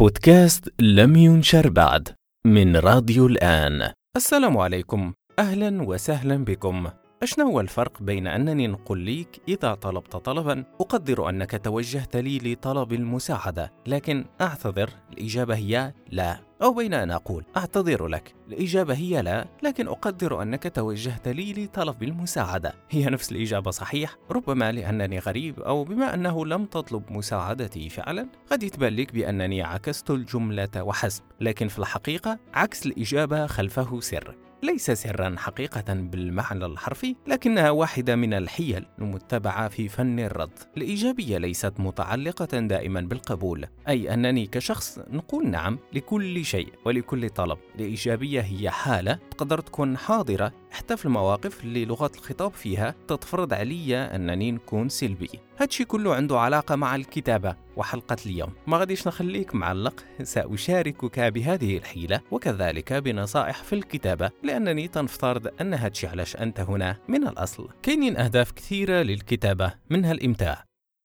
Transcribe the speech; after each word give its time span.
بودكاست 0.00 0.68
لم 0.80 1.16
ينشر 1.16 1.68
بعد 1.68 2.08
من 2.46 2.76
راديو 2.76 3.26
الآن. 3.26 3.92
السلام 4.16 4.58
عليكم. 4.58 5.12
أهلا 5.38 5.82
وسهلا 5.82 6.44
بكم. 6.44 6.88
أشنو 7.22 7.46
هو 7.46 7.60
الفرق 7.60 8.02
بين 8.02 8.26
أنني 8.26 8.66
نقول 8.66 8.98
ليك 8.98 9.40
إذا 9.48 9.74
طلبت 9.74 10.16
طلبا 10.16 10.64
أقدر 10.80 11.28
أنك 11.28 11.64
توجهت 11.64 12.16
لي 12.16 12.38
لطلب 12.38 12.92
المساعدة 12.92 13.72
لكن 13.86 14.24
أعتذر 14.40 14.90
الإجابة 15.12 15.54
هي 15.54 15.92
لا. 16.10 16.40
أو 16.62 16.74
بين 16.74 16.94
أن 16.94 17.10
أقول 17.10 17.44
أعتذر 17.56 18.06
لك. 18.06 18.34
الإجابة 18.48 18.94
هي 18.94 19.22
لا 19.22 19.46
لكن 19.62 19.88
أقدر 19.88 20.42
أنك 20.42 20.72
توجهت 20.74 21.28
لي 21.28 21.52
لطلب 21.52 22.02
المساعدة. 22.02 22.74
هي 22.90 23.06
نفس 23.06 23.32
الإجابة 23.32 23.70
صحيح؟ 23.70 24.16
ربما 24.30 24.72
لأنني 24.72 25.18
غريب 25.18 25.60
أو 25.60 25.84
بما 25.84 26.14
أنه 26.14 26.46
لم 26.46 26.64
تطلب 26.64 27.12
مساعدتي 27.12 27.88
فعلا 27.88 28.28
قد 28.50 28.62
يتبان 28.62 28.96
لك 28.96 29.12
بأنني 29.14 29.62
عكست 29.62 30.10
الجملة 30.10 30.82
وحسب. 30.82 31.22
لكن 31.40 31.68
في 31.68 31.78
الحقيقة 31.78 32.38
عكس 32.54 32.86
الإجابة 32.86 33.46
خلفه 33.46 34.00
سر. 34.00 34.49
ليس 34.62 34.90
سرا 34.90 35.34
حقيقة 35.38 35.94
بالمعنى 35.94 36.66
الحرفي 36.66 37.16
لكنها 37.26 37.70
واحدة 37.70 38.16
من 38.16 38.34
الحيل 38.34 38.86
المتبعة 38.98 39.68
في 39.68 39.88
فن 39.88 40.18
الرد. 40.18 40.58
الإيجابية 40.76 41.38
ليست 41.38 41.72
متعلقة 41.78 42.58
دائما 42.58 43.00
بالقبول 43.00 43.66
أي 43.88 44.14
أنني 44.14 44.46
كشخص 44.46 44.98
نقول 45.10 45.50
نعم 45.50 45.78
لكل 45.92 46.44
شيء 46.44 46.72
ولكل 46.84 47.30
طلب. 47.30 47.58
الإيجابية 47.74 48.40
هي 48.40 48.70
حالة 48.70 49.18
تقدر 49.30 49.60
تكون 49.60 49.96
حاضرة 49.96 50.52
حتى 50.70 50.96
في 50.96 51.04
المواقف 51.04 51.64
اللي 51.64 51.84
لغة 51.84 52.10
الخطاب 52.16 52.52
فيها 52.52 52.94
تتفرض 53.08 53.54
علي 53.54 53.96
أنني 53.96 54.52
نكون 54.52 54.88
سلبي. 54.88 55.30
هادشي 55.58 55.84
كله 55.84 56.14
عنده 56.14 56.38
علاقة 56.40 56.76
مع 56.76 56.96
الكتابة 56.96 57.56
وحلقة 57.76 58.16
اليوم. 58.26 58.52
ما 58.66 58.78
غاديش 58.78 59.06
نخليك 59.08 59.54
معلق 59.54 60.04
سأشاركك 60.22 61.20
بهذه 61.20 61.76
الحيلة 61.76 62.20
وكذلك 62.30 62.92
بنصائح 62.92 63.62
في 63.62 63.72
الكتابة 63.72 64.30
لأنني 64.42 64.88
تنفترض 64.88 65.60
أن 65.60 65.74
هادشي 65.74 66.06
علاش 66.06 66.36
أنت 66.36 66.60
هنا 66.60 66.96
من 67.08 67.28
الأصل. 67.28 67.68
كاينين 67.82 68.16
أهداف 68.16 68.52
كثيرة 68.52 69.02
للكتابة 69.02 69.74
منها 69.90 70.12
الإمتاع. 70.12 70.64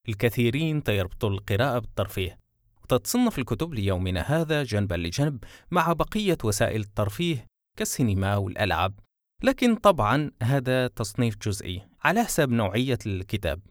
الكثيرين 0.10 0.84
تيربطوا 0.84 1.30
القراءة 1.30 1.80
بالترفيه. 1.80 2.38
وتتصنف 2.84 3.40
الكتب 3.40 3.74
ليومنا 3.74 4.22
هذا 4.22 4.64
جنبا 4.64 4.96
لجنب 4.96 5.44
مع 5.72 5.94
بقية 5.94 6.38
وسائل 6.44 6.82
الترفيه 6.82 7.46
كالسينما 7.78 8.36
والألعاب. 8.36 9.05
لكن 9.44 9.76
طبعا 9.76 10.32
هذا 10.44 10.88
تصنيف 10.88 11.38
جزئي 11.38 11.88
على 12.04 12.24
حسب 12.24 12.50
نوعية 12.50 13.00
الكتاب. 13.06 13.62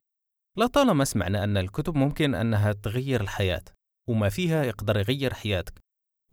لطالما 0.58 1.04
سمعنا 1.04 1.44
أن 1.44 1.56
الكتب 1.56 1.94
ممكن 1.94 2.34
أنها 2.34 2.72
تغير 2.72 3.20
الحياة 3.20 3.64
وما 4.08 4.28
فيها 4.28 4.64
يقدر 4.64 4.96
يغير 4.96 5.34
حياتك. 5.34 5.84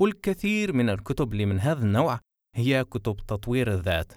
والكثير 0.02 0.74
من 0.74 0.90
الكتب 0.90 1.34
اللي 1.34 1.46
من 1.46 1.60
هذا 1.60 1.84
النوع 1.84 2.20
هي 2.56 2.84
كتب 2.84 3.16
تطوير 3.16 3.74
الذات 3.74 4.14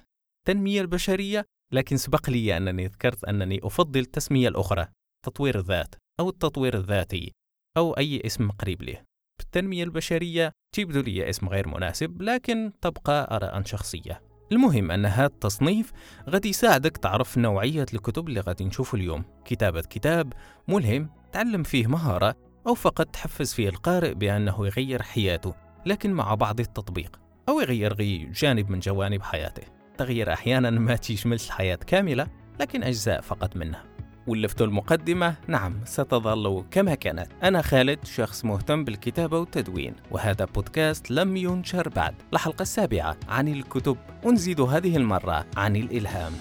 تنمية 0.47 0.81
البشرية 0.81 1.45
لكن 1.73 1.97
سبق 1.97 2.31
لي 2.31 2.57
أنني 2.57 2.87
ذكرت 2.87 3.25
أنني 3.25 3.61
أفضل 3.63 4.01
التسمية 4.01 4.49
الأخرى 4.49 4.89
تطوير 5.27 5.59
الذات 5.59 5.95
أو 6.21 6.29
التطوير 6.29 6.77
الذاتي 6.77 7.33
أو 7.77 7.93
أي 7.93 8.23
اسم 8.27 8.51
قريب 8.51 8.83
له 8.83 9.03
بالتنمية 9.39 9.85
البشرية 9.85 10.53
تبدو 10.75 11.01
لي 11.01 11.31
اسم 11.31 11.49
غير 11.49 11.69
مناسب 11.69 12.23
لكن 12.23 12.73
تبقى 12.81 13.37
آراء 13.37 13.65
شخصية. 13.65 14.34
المهم 14.55 14.91
أن 14.91 15.07
هذا 15.07 15.27
التصنيف 15.27 15.93
غادي 16.31 16.49
يساعدك 16.49 16.97
تعرف 16.97 17.39
نوعية 17.39 17.87
الكتب 17.95 18.29
اللي 18.29 18.41
غادي 18.41 18.65
نشوفه 18.65 18.97
اليوم. 18.97 19.25
كتابة 19.45 19.81
كتاب 19.81 20.33
ملهم 20.69 21.11
تعلم 21.33 21.63
فيه 21.63 21.87
مهارة 21.87 22.35
أو 22.67 22.75
فقط 22.75 23.07
تحفز 23.07 23.53
فيه 23.55 23.69
القارئ 23.69 24.15
بأنه 24.15 24.67
يغير 24.67 25.03
حياته 25.03 25.55
لكن 25.87 26.13
مع 26.13 26.35
بعض 26.35 26.61
التطبيق 26.61 27.21
أو 27.49 27.61
يغير 27.61 27.95
غي 27.95 28.25
جانب 28.25 28.71
من 28.71 28.79
جوانب 28.79 29.23
حياته. 29.23 29.63
تغيير 29.99 30.33
أحيانا 30.33 30.71
ما 30.71 30.97
تشملش 30.97 31.47
الحياة 31.47 31.77
كاملة 31.77 32.27
لكن 32.61 32.83
أجزاء 32.83 33.21
فقط 33.21 33.57
منها. 33.57 33.94
ولفت 34.27 34.63
المقدمة 34.63 35.35
نعم 35.47 35.81
ستظل 35.85 36.65
كما 36.71 36.95
كانت. 36.95 37.27
أنا 37.43 37.63
خالد 37.63 38.05
شخص 38.05 38.45
مهتم 38.45 38.85
بالكتابة 38.85 39.39
والتدوين 39.39 39.95
وهذا 40.11 40.45
بودكاست 40.45 41.11
لم 41.11 41.37
ينشر 41.37 41.89
بعد. 41.89 42.15
الحلقة 42.33 42.63
السابعة 42.63 43.17
عن 43.29 43.49
الكتب. 43.49 43.97
ونزيد 44.25 44.61
هذه 44.61 44.97
المرة 44.97 45.47
عن 45.57 45.77
الإلهام. 45.77 46.33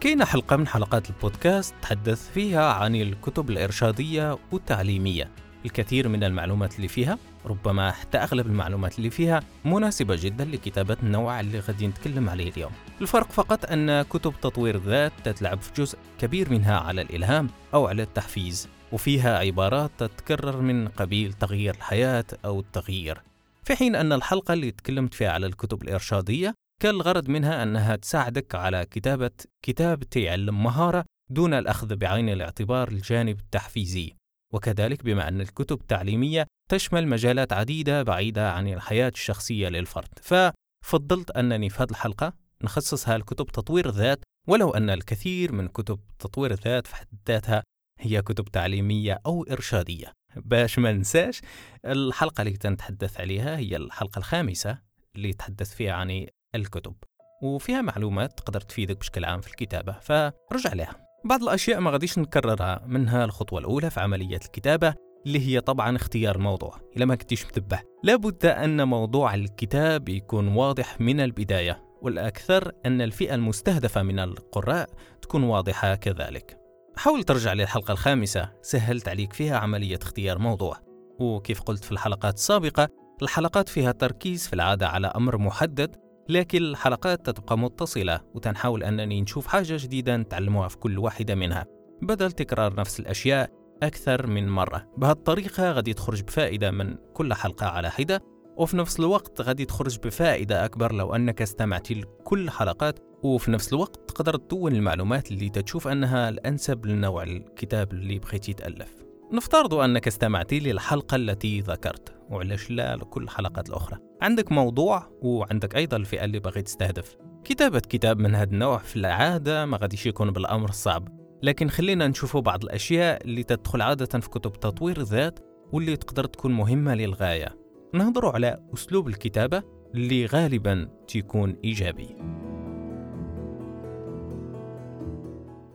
كاين 0.00 0.24
حلقة 0.24 0.56
من 0.56 0.66
حلقات 0.66 1.10
البودكاست 1.10 1.74
تحدث 1.82 2.30
فيها 2.30 2.72
عن 2.72 2.94
الكتب 2.96 3.50
الإرشادية 3.50 4.38
والتعليمية. 4.52 5.30
الكثير 5.66 6.08
من 6.08 6.24
المعلومات 6.24 6.76
اللي 6.76 6.88
فيها 6.88 7.18
ربما 7.46 7.90
حتى 7.90 8.18
أغلب 8.18 8.46
المعلومات 8.46 8.98
اللي 8.98 9.10
فيها 9.10 9.40
مناسبة 9.64 10.16
جدا 10.20 10.44
لكتابة 10.44 10.96
النوع 11.02 11.40
اللي 11.40 11.58
غادي 11.58 11.86
نتكلم 11.86 12.28
عليه 12.30 12.50
اليوم. 12.50 12.72
الفرق 13.00 13.32
فقط 13.32 13.64
أن 13.72 14.02
كتب 14.02 14.34
تطوير 14.42 14.74
الذات 14.74 15.12
تتلعب 15.24 15.60
في 15.60 15.82
جزء 15.82 15.98
كبير 16.18 16.50
منها 16.50 16.78
على 16.78 17.02
الإلهام 17.02 17.50
أو 17.74 17.86
على 17.86 18.02
التحفيز 18.02 18.68
وفيها 18.92 19.38
عبارات 19.38 19.90
تتكرر 19.98 20.60
من 20.60 20.88
قبيل 20.88 21.32
تغيير 21.32 21.74
الحياة 21.74 22.24
أو 22.44 22.60
التغيير. 22.60 23.22
في 23.64 23.76
حين 23.76 23.96
أن 23.96 24.12
الحلقة 24.12 24.54
اللي 24.54 24.70
تكلمت 24.70 25.14
فيها 25.14 25.32
على 25.32 25.46
الكتب 25.46 25.82
الإرشادية 25.82 26.54
كان 26.82 26.94
الغرض 26.94 27.28
منها 27.28 27.62
أنها 27.62 27.96
تساعدك 27.96 28.54
على 28.54 28.86
كتابة 28.90 29.30
كتاب 29.62 30.04
تعلم 30.04 30.62
مهارة 30.62 31.04
دون 31.30 31.54
الأخذ 31.54 31.96
بعين 31.96 32.28
الاعتبار 32.28 32.88
الجانب 32.88 33.38
التحفيزي. 33.38 34.12
وكذلك 34.52 35.04
بما 35.04 35.28
أن 35.28 35.40
الكتب 35.40 35.80
التعليمية 35.80 36.46
تشمل 36.70 37.08
مجالات 37.08 37.52
عديدة 37.52 38.02
بعيدة 38.02 38.52
عن 38.52 38.68
الحياة 38.68 39.08
الشخصية 39.08 39.68
للفرد. 39.68 40.08
ففضلت 40.22 41.30
أنني 41.30 41.68
في 41.70 41.82
هذه 41.82 41.90
الحلقة 41.90 42.32
نخصصها 42.62 43.18
لكتب 43.18 43.46
تطوير 43.46 43.88
الذات 43.88 44.18
ولو 44.48 44.70
أن 44.70 44.90
الكثير 44.90 45.52
من 45.52 45.68
كتب 45.68 46.00
تطوير 46.18 46.50
الذات 46.50 46.86
في 46.86 46.96
حد 46.96 47.06
ذاتها 47.28 47.62
هي 48.00 48.22
كتب 48.22 48.44
تعليمية 48.44 49.20
أو 49.26 49.42
إرشادية. 49.50 50.12
باش 50.36 50.78
ما 50.78 50.92
ننساش 50.92 51.40
الحلقة 51.84 52.42
اللي 52.42 52.56
تنتحدث 52.56 53.20
عليها 53.20 53.56
هي 53.56 53.76
الحلقة 53.76 54.18
الخامسة 54.18 54.78
اللي 55.16 55.32
تحدث 55.32 55.74
فيها 55.74 55.92
عن 55.92 56.26
الكتب. 56.54 56.94
وفيها 57.42 57.80
معلومات 57.82 58.38
تقدر 58.38 58.60
تفيدك 58.60 58.98
بشكل 58.98 59.24
عام 59.24 59.40
في 59.40 59.48
الكتابة 59.48 59.92
فرجع 59.92 60.72
لها. 60.72 61.05
بعض 61.26 61.42
الأشياء 61.42 61.80
ما 61.80 61.90
غاديش 61.90 62.18
نكررها. 62.18 62.82
منها 62.86 63.24
الخطوة 63.24 63.58
الأولى 63.58 63.90
في 63.90 64.00
عملية 64.00 64.36
الكتابة 64.36 64.94
اللي 65.26 65.46
هي 65.46 65.60
طبعا 65.60 65.96
اختيار 65.96 66.36
الموضوع 66.36 66.80
إذا 66.96 67.04
ما 67.04 67.14
كنتيش 67.14 67.46
متبه. 67.46 67.80
لابد 68.02 68.46
أن 68.46 68.88
موضوع 68.88 69.34
الكتاب 69.34 70.08
يكون 70.08 70.48
واضح 70.48 71.00
من 71.00 71.20
البداية 71.20 71.82
والأكثر 72.02 72.72
أن 72.86 73.00
الفئة 73.00 73.34
المستهدفة 73.34 74.02
من 74.02 74.18
القراء 74.18 74.88
تكون 75.22 75.42
واضحة 75.42 75.94
كذلك. 75.94 76.58
حاول 76.96 77.22
ترجع 77.22 77.52
للحلقة 77.52 77.92
الخامسة. 77.92 78.52
سهلت 78.62 79.08
عليك 79.08 79.32
فيها 79.32 79.56
عملية 79.58 79.98
اختيار 80.02 80.38
موضوع. 80.38 80.76
وكيف 81.20 81.62
قلت 81.62 81.84
في 81.84 81.92
الحلقات 81.92 82.34
السابقة 82.34 82.88
الحلقات 83.22 83.68
فيها 83.68 83.92
تركيز 83.92 84.46
في 84.46 84.52
العادة 84.52 84.88
على 84.88 85.06
أمر 85.06 85.38
محدد 85.38 85.96
لكن 86.28 86.58
الحلقات 86.58 87.30
تبقى 87.30 87.58
متصلة 87.58 88.20
وتنحاول 88.34 88.82
أنني 88.82 89.20
نشوف 89.20 89.46
حاجة 89.46 89.76
جديدة 89.80 90.16
نتعلموها 90.16 90.68
في 90.68 90.76
كل 90.76 90.98
واحدة 90.98 91.34
منها. 91.34 91.66
بدل 92.02 92.32
تكرار 92.32 92.74
نفس 92.74 93.00
الأشياء 93.00 93.50
أكثر 93.82 94.26
من 94.26 94.48
مرة. 94.48 94.86
بهالطريقة 94.96 95.70
غادي 95.70 95.94
تخرج 95.94 96.22
بفائدة 96.22 96.70
من 96.70 96.96
كل 97.14 97.34
حلقة 97.34 97.66
على 97.66 97.90
حدة 97.90 98.22
وفي 98.56 98.76
نفس 98.76 99.00
الوقت 99.00 99.40
غادي 99.40 99.64
تخرج 99.64 99.98
بفائدة 99.98 100.64
أكبر 100.64 100.92
لو 100.92 101.14
أنك 101.14 101.42
استمعت 101.42 101.92
لكل 101.92 102.50
حلقات 102.50 102.98
وفي 103.22 103.50
نفس 103.50 103.72
الوقت 103.72 104.10
تقدر 104.10 104.36
تدون 104.36 104.74
المعلومات 104.74 105.30
اللي 105.30 105.48
تشوف 105.48 105.88
أنها 105.88 106.28
الأنسب 106.28 106.86
لنوع 106.86 107.22
الكتاب 107.22 107.92
اللي 107.92 108.18
بغيتي 108.18 108.52
تألف. 108.52 108.94
نفترض 109.32 109.74
أنك 109.74 110.06
استمعت 110.06 110.52
للحلقة 110.52 111.14
التي 111.16 111.60
ذكرت 111.60 112.14
وعلاش 112.30 112.70
لا 112.70 112.96
لكل 112.96 113.22
الحلقات 113.22 113.68
الأخرى؟ 113.68 113.98
عندك 114.22 114.52
موضوع 114.52 115.06
وعندك 115.22 115.76
أيضا 115.76 115.96
الفئة 115.96 116.24
اللي 116.24 116.38
باغي 116.38 116.62
تستهدف. 116.62 117.16
كتابة 117.44 117.80
كتاب 117.80 118.18
من 118.18 118.34
هذا 118.34 118.50
النوع 118.52 118.78
في 118.78 118.96
العادة 118.96 119.66
ما 119.66 119.76
غاديش 119.76 120.06
يكون 120.06 120.30
بالأمر 120.30 120.68
الصعب 120.68 121.08
لكن 121.42 121.68
خلينا 121.68 122.08
نشوفوا 122.08 122.40
بعض 122.40 122.64
الأشياء 122.64 123.24
اللي 123.24 123.42
تدخل 123.42 123.82
عادة 123.82 124.20
في 124.20 124.30
كتب 124.30 124.52
تطوير 124.52 125.00
الذات 125.00 125.38
واللي 125.72 125.96
تقدر 125.96 126.24
تكون 126.24 126.52
مهمة 126.52 126.94
للغاية. 126.94 127.56
نهضروا 127.94 128.32
على 128.32 128.58
أسلوب 128.74 129.08
الكتابة 129.08 129.62
اللي 129.94 130.26
غالبا 130.26 130.88
تكون 131.08 131.56
إيجابي. 131.64 132.16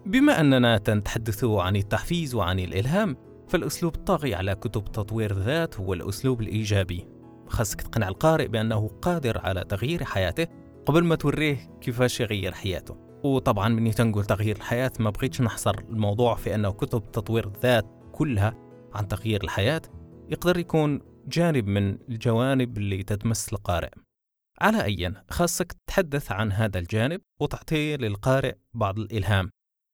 بما 0.06 0.40
أننا 0.40 0.82
نتحدث 0.90 1.44
عن 1.44 1.76
التحفيز 1.76 2.36
وعن 2.36 2.60
الإلهام 2.60 3.18
فالأسلوب 3.48 3.96
الطاغي 3.96 4.36
على 4.36 4.56
كتب 4.56 4.84
تطوير 4.84 5.32
الذات 5.32 5.80
هو 5.80 5.94
الأسلوب 5.94 6.42
الإيجابي. 6.42 7.21
خاصك 7.52 7.82
تقنع 7.82 8.08
القارئ 8.08 8.48
بأنه 8.48 8.88
قادر 9.02 9.38
على 9.38 9.64
تغيير 9.64 10.04
حياته 10.04 10.48
قبل 10.86 11.04
ما 11.04 11.16
توريه 11.16 11.78
كيفاش 11.82 12.20
يغير 12.20 12.52
حياته. 12.52 12.98
وطبعا 13.24 13.70
من 13.70 13.92
تنقول 13.92 14.26
تغيير 14.26 14.56
الحياة 14.56 14.92
ما 15.00 15.10
بغيتش 15.10 15.42
نحصر 15.42 15.80
الموضوع 15.80 16.36
في 16.36 16.56
أنه 16.56 16.72
كتب 16.72 17.12
تطوير 17.12 17.48
الذات 17.48 17.86
كلها 18.12 18.54
عن 18.94 19.08
تغيير 19.08 19.44
الحياة 19.44 19.82
يقدر 20.30 20.58
يكون 20.58 21.02
جانب 21.28 21.68
من 21.68 21.98
الجوانب 22.10 22.78
اللي 22.78 23.04
تتمس 23.04 23.54
القارئ. 23.54 23.90
على 24.62 24.84
أي 24.84 25.14
خاصك 25.30 25.72
تتحدث 25.72 26.32
عن 26.32 26.52
هذا 26.52 26.80
الجانب 26.80 27.22
وتعطيه 27.42 27.96
للقارئ 27.96 28.56
بعض 28.74 29.00
الإلهام. 29.00 29.50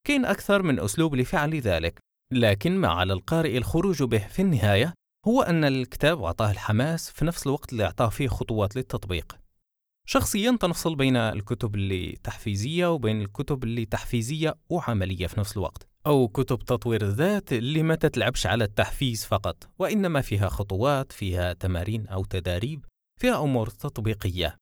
كاين 0.08 0.26
أكثر 0.26 0.62
من 0.62 0.80
أسلوب 0.80 1.16
لفعل 1.16 1.56
ذلك 1.56 2.00
لكن 2.34 2.78
ما 2.78 2.88
على 2.88 3.14
القارئ 3.14 3.58
الخروج 3.58 4.04
به 4.04 4.28
في 4.28 4.42
النهاية 4.42 4.94
هو 5.28 5.42
أن 5.42 5.64
الكتاب 5.64 6.24
أعطاه 6.24 6.52
الحماس 6.52 7.12
في 7.12 7.26
نفس 7.26 7.48
الوقت 7.48 7.72
اللي 7.72 7.84
أعطاه 7.84 8.10
فيه 8.10 8.28
خطوات 8.28 8.76
للتطبيق. 8.76 9.38
شخصيا 10.06 10.58
تنفصل 10.62 10.96
بين 10.96 11.16
الكتب 11.16 11.76
اللي 11.76 12.18
تحفيزية 12.24 12.94
وبين 12.94 13.22
الكتب 13.22 13.64
اللي 13.64 13.86
تحفيزية 13.86 14.56
وعملية 14.70 15.28
في 15.28 15.40
نفس 15.40 15.58
الوقت 15.58 15.88
أو 16.06 16.28
كتب 16.28 16.60
تطوير 16.60 17.02
الذات 17.02 17.54
اللي 17.54 17.84
ما 17.84 17.96
تتلعبش 17.96 18.48
على 18.48 18.64
التحفيز 18.64 19.26
فقط 19.26 19.70
وإنما 19.80 20.22
فيها 20.22 20.50
خطوات 20.50 21.12
فيها 21.12 21.54
تمارين 21.54 22.08
أو 22.08 22.26
تداريب 22.26 22.86
فيها 23.20 23.44
أمور 23.44 23.70
تطبيقية. 23.70 24.58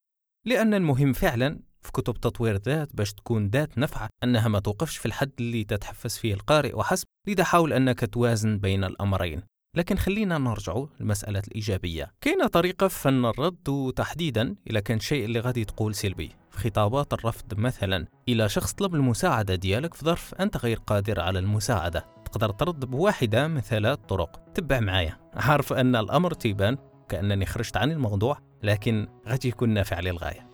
لأن 0.46 0.74
المهم 0.74 1.14
فعلا 1.14 1.60
في 1.82 1.92
كتب 1.92 2.14
تطوير 2.14 2.56
الذات 2.56 2.96
باش 2.96 3.14
تكون 3.14 3.48
ذات 3.48 3.78
نفع 3.78 4.08
أنها 4.24 4.48
ما 4.48 4.60
توقفش 4.60 4.98
في 4.98 5.06
الحد 5.06 5.32
اللي 5.40 5.64
تتحفز 5.64 6.18
فيه 6.18 6.34
القارئ 6.34 6.76
وحسب 6.76 7.08
لذا 7.28 7.44
حاول 7.44 7.74
أنك 7.74 8.14
توازن 8.14 8.58
بين 8.58 8.84
الأمرين. 8.84 9.55
لكن 9.76 9.98
خلينا 9.98 10.38
نرجع 10.38 10.84
لمسألة 11.00 11.42
الإيجابية. 11.48 12.12
كاينة 12.22 12.48
طريقة 12.48 12.88
في 12.88 13.00
فن 13.00 13.26
الرد 13.26 13.70
وتحديدا 13.70 14.56
إذا 14.70 14.80
كان 14.80 15.00
شيء 15.00 15.26
اللي 15.26 15.40
غادي 15.40 15.66
تقول 15.66 15.96
سلبي. 15.96 16.32
في 16.52 16.58
خطابات 16.70 17.14
الرفض 17.14 17.60
مثلا. 17.60 18.08
إلى 18.30 18.50
شخص 18.50 18.74
طلب 18.74 18.96
المساعدة 18.96 19.56
ديالك 19.56 19.94
في 19.94 20.06
ظرف 20.06 20.36
أنت 20.36 20.58
غير 20.58 20.80
قادر 20.88 21.20
على 21.20 21.40
المساعدة. 21.40 22.06
تقدر 22.26 22.50
ترد 22.50 22.86
بواحدة 22.86 23.48
من 23.48 23.62
ثلاث 23.62 24.00
طرق. 24.00 24.40
تبع 24.54 24.80
معايا. 24.80 25.18
عارف 25.34 25.74
أن 25.74 25.96
الأمر 25.96 26.34
تيبان 26.34 26.78
كأنني 27.10 27.46
خرجت 27.46 27.78
عن 27.78 27.92
الموضوع 27.92 28.38
لكن 28.64 29.08
غادي 29.28 29.48
يكون 29.48 29.70
نافع 29.70 30.00
للغاية. 30.00 30.48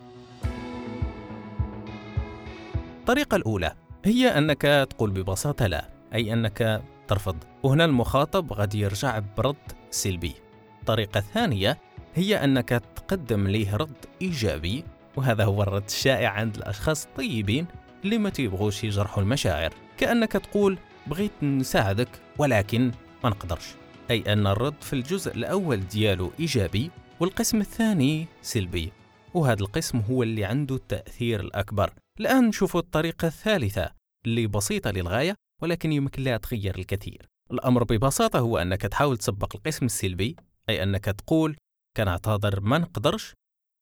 الطريقة 3.00 3.36
الأولى. 3.36 3.72
هي 4.04 4.28
أنك 4.38 4.62
تقول 4.90 5.10
ببساطة 5.10 5.66
لا 5.66 5.88
أي 6.14 6.32
أنك 6.32 6.82
ترفض. 7.12 7.36
وهنا 7.62 7.84
المخاطب 7.84 8.52
غادي 8.52 8.80
يرجع 8.80 9.18
برد 9.36 9.56
سلبي. 9.90 10.34
الطريقة 10.80 11.18
الثانية 11.18 11.78
هي 12.14 12.44
أنك 12.44 12.68
تقدم 12.68 13.48
ليه 13.48 13.76
رد 13.76 14.06
إيجابي 14.22 14.84
وهذا 15.16 15.44
هو 15.44 15.62
الرد 15.62 15.84
الشائع 15.84 16.30
عند 16.30 16.56
الأشخاص 16.56 17.06
الطيبين 17.06 17.66
اللي 18.04 18.18
ما 18.18 18.30
تيبغوش 18.30 18.84
يجرحوا 18.84 19.22
المشاعر. 19.22 19.74
كأنك 19.98 20.32
تقول 20.32 20.78
بغيت 21.06 21.42
نساعدك 21.42 22.08
ولكن 22.38 22.92
ما 23.24 23.30
نقدرش. 23.30 23.66
أي 24.10 24.32
أن 24.32 24.46
الرد 24.46 24.82
في 24.82 24.92
الجزء 24.92 25.34
الأول 25.34 25.80
ديالو 25.88 26.32
إيجابي 26.40 26.90
والقسم 27.20 27.60
الثاني 27.60 28.26
سلبي. 28.42 28.92
وهذا 29.34 29.60
القسم 29.60 29.98
هو 29.98 30.22
اللي 30.22 30.44
عنده 30.44 30.74
التأثير 30.74 31.40
الأكبر. 31.40 31.92
الآن 32.20 32.48
نشوفوا 32.48 32.80
الطريقة 32.80 33.26
الثالثة 33.28 33.90
اللي 34.26 34.46
بسيطة 34.46 34.90
للغاية. 34.90 35.34
ولكن 35.62 35.92
يمكن 35.92 36.22
لها 36.22 36.36
تغير 36.36 36.78
الكثير. 36.78 37.28
الأمر 37.50 37.84
ببساطة 37.84 38.38
هو 38.38 38.58
أنك 38.58 38.82
تحاول 38.82 39.16
تسبق 39.16 39.56
القسم 39.56 39.86
السلبي 39.86 40.36
أي 40.68 40.82
أنك 40.82 41.04
تقول 41.04 41.56
كنعتذر 41.96 42.60
ما 42.60 42.78
نقدرش 42.78 43.34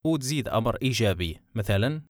وتزيد 0.06 0.49
أمر 0.49 0.77
إيجابي. 0.82 1.41
مثلا 1.55 2.03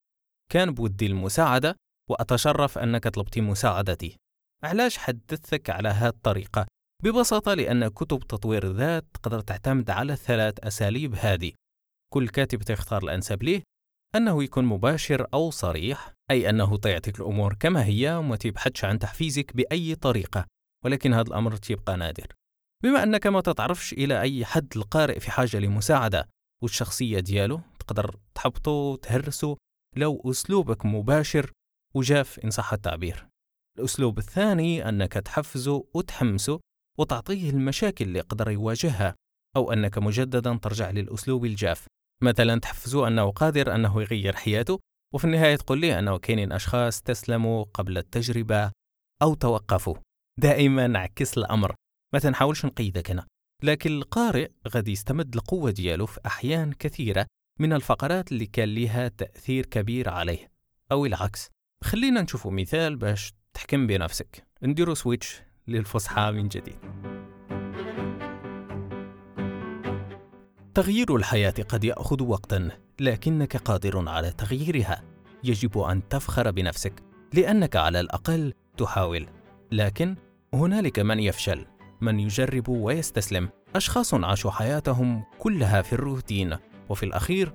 كان 0.52 0.75
بودي 0.75 1.06
المساعدة 1.06 1.76
وأتشرف 2.11 2.78
أنك 2.78 3.08
طلبتي 3.08 3.40
مساعدتي. 3.40 4.17
علاش 4.62 4.99
حدثتك 4.99 5.70
على 5.70 5.88
هذه 5.88 6.08
الطريقة؟ 6.08 6.66
ببساطة 7.05 7.55
لأن 7.55 7.88
كتب 7.88 8.19
تطوير 8.19 8.66
الذات 8.66 9.05
تقدر 9.14 9.40
تعتمد 9.40 9.90
على 9.90 10.12
الثلاث 10.12 10.55
أساليب 10.61 11.14
هذه. 11.14 11.52
كل 12.12 12.28
كاتب 12.28 12.62
تختار 12.62 13.02
الأنسب 13.02 13.43
ليه 13.43 13.62
أنه 14.16 14.44
يكون 14.44 14.64
مباشر 14.64 15.26
أو 15.34 15.50
صريح 15.50 16.12
أي 16.30 16.50
أنه 16.50 16.76
تعطيك 16.76 17.20
الأمور 17.20 17.54
كما 17.54 17.84
هي 17.84 18.14
وما 18.14 18.36
تبحثش 18.36 18.84
عن 18.84 18.98
تحفيزك 18.98 19.56
بأي 19.56 19.94
طريقة 19.94 20.46
ولكن 20.84 21.14
هذا 21.14 21.28
الأمر 21.28 21.56
تبقى 21.56 21.96
نادر. 21.96 22.26
بما 22.82 23.02
أنك 23.02 23.26
ما 23.26 23.40
تتعرفش 23.40 23.92
إلى 23.92 24.20
أي 24.20 24.44
حد 24.44 24.72
القارئ 24.76 25.20
في 25.20 25.30
حاجة 25.30 25.56
لمساعدة 25.56 26.28
والشخصية 26.62 27.20
ديالو 27.20 27.60
تقدر 27.78 28.16
تحبطه 28.34 28.70
وتهرسه 28.70 29.56
لو 29.96 30.22
أسلوبك 30.30 30.86
مباشر 30.86 31.52
وجاف 31.94 32.38
إن 32.38 32.50
صح 32.50 32.72
التعبير. 32.72 33.26
الأسلوب 33.78 34.18
الثاني 34.18 34.88
أنك 34.88 35.12
تحفزه 35.12 35.84
وتحمسه 35.94 36.60
وتعطيه 36.98 37.50
المشاكل 37.50 38.04
اللي 38.04 38.18
يقدر 38.18 38.50
يواجهها 38.50 39.14
أو 39.56 39.72
أنك 39.72 39.98
مجددا 39.98 40.58
ترجع 40.62 40.90
للأسلوب 40.90 41.44
الجاف. 41.44 41.86
مثلا 42.22 42.61
تحفزه 42.61 43.08
أنه 43.08 43.31
قادر 43.31 43.75
أنه 43.75 44.02
يغير 44.02 44.37
حياته 44.37 44.81
وفي 45.14 45.25
النهاية 45.25 45.56
تقول 45.56 45.78
لي 45.78 45.99
أنه 45.99 46.19
كاينين 46.19 46.52
أشخاص 46.52 46.94
استسلموا 46.94 47.64
قبل 47.75 47.99
التجربة 47.99 48.72
أو 49.22 49.34
توقفوا. 49.34 49.96
دائما 50.38 50.99
عكس 50.99 51.38
الأمر. 51.38 51.75
ما 52.14 52.19
تنحاولش 52.19 52.64
نقيدك 52.64 53.11
أنا. 53.11 53.26
لكن 53.62 53.90
القارئ 53.90 54.50
غادي 54.69 54.93
يستمد 54.93 55.34
القوة 55.34 55.70
ديالو 55.70 56.06
في 56.06 56.20
أحيان 56.26 56.72
كثيرة 56.72 57.26
من 57.58 57.72
الفقرات 57.72 58.32
اللي 58.32 58.46
كان 58.46 58.75
لها 58.75 59.08
تأثير 59.08 59.66
كبير 59.66 60.08
عليه. 60.08 60.50
أو 60.93 61.06
العكس. 61.06 61.49
خلينا 61.84 62.23
نشوف 62.23 62.46
مثال 62.46 62.96
باش 62.96 63.32
تحكم 63.55 63.87
بنفسك. 63.87 64.46
نديرو 64.62 64.94
سويتش 64.94 65.43
للفصحى 65.69 66.31
من 66.31 66.49
جديد. 66.49 67.19
تغيير 70.80 71.16
الحياة 71.16 71.54
قد 71.68 71.84
يأخذ 71.84 72.22
وقتا 72.22 72.68
لكنك 73.00 73.56
قادر 73.56 74.08
على 74.08 74.30
تغييرها. 74.30 75.02
يجب 75.44 75.78
أن 75.78 76.08
تفخر 76.08 76.50
بنفسك 76.50 76.92
لأنك 77.34 77.76
على 77.76 78.00
الأقل 78.00 78.52
تحاول. 78.76 79.26
لكن 79.72 80.16
هنالك 80.54 80.98
من 80.98 81.18
يفشل 81.18 81.66
من 82.00 82.20
يجرب 82.20 82.68
ويستسلم. 82.68 83.48
أشخاص 83.76 84.14
عاشوا 84.14 84.50
حياتهم 84.50 85.24
كلها 85.38 85.82
في 85.82 85.92
الروتين 85.92 86.56
وفي 86.88 87.02
الأخير 87.02 87.52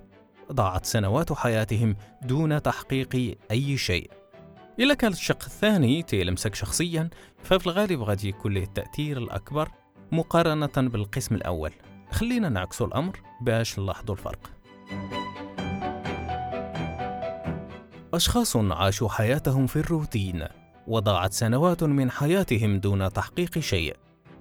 ضاعت 0.51 0.85
سنوات 0.85 1.33
حياتهم 1.33 1.95
دون 2.21 2.61
تحقيق 2.61 3.37
أي 3.51 3.77
شيء. 3.77 4.11
إذا 4.79 4.93
كان 4.93 5.11
الشق 5.11 5.45
الثاني 5.45 6.03
تيلمسك 6.03 6.55
شخصيا 6.55 7.09
ففي 7.43 7.65
الغالب 7.67 8.01
غادي 8.01 8.29
يكون 8.29 8.53
له 8.53 8.63
التأثير 8.63 9.17
الأكبر 9.17 9.71
مقارنة 10.11 10.89
بالقسم 10.89 11.35
الأول. 11.35 11.71
خلينا 12.15 12.49
نعكسوا 12.49 12.87
الأمر 12.87 13.19
باش 13.41 13.79
نلاحظوا 13.79 14.15
الفرق. 14.15 14.51
أشخاص 18.13 18.55
عاشوا 18.55 19.09
حياتهم 19.09 19.67
في 19.67 19.75
الروتين 19.75 20.45
وضاعت 20.87 21.33
سنوات 21.33 21.83
من 21.83 22.11
حياتهم 22.11 22.79
دون 22.79 23.13
تحقيق 23.13 23.59
شيء. 23.59 23.95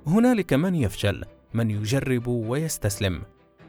هنالك 0.06 0.52
من 0.52 0.74
يفشل 0.74 1.24
من 1.54 1.70
يجرب 1.70 2.26
ويستسلم. 2.26 3.22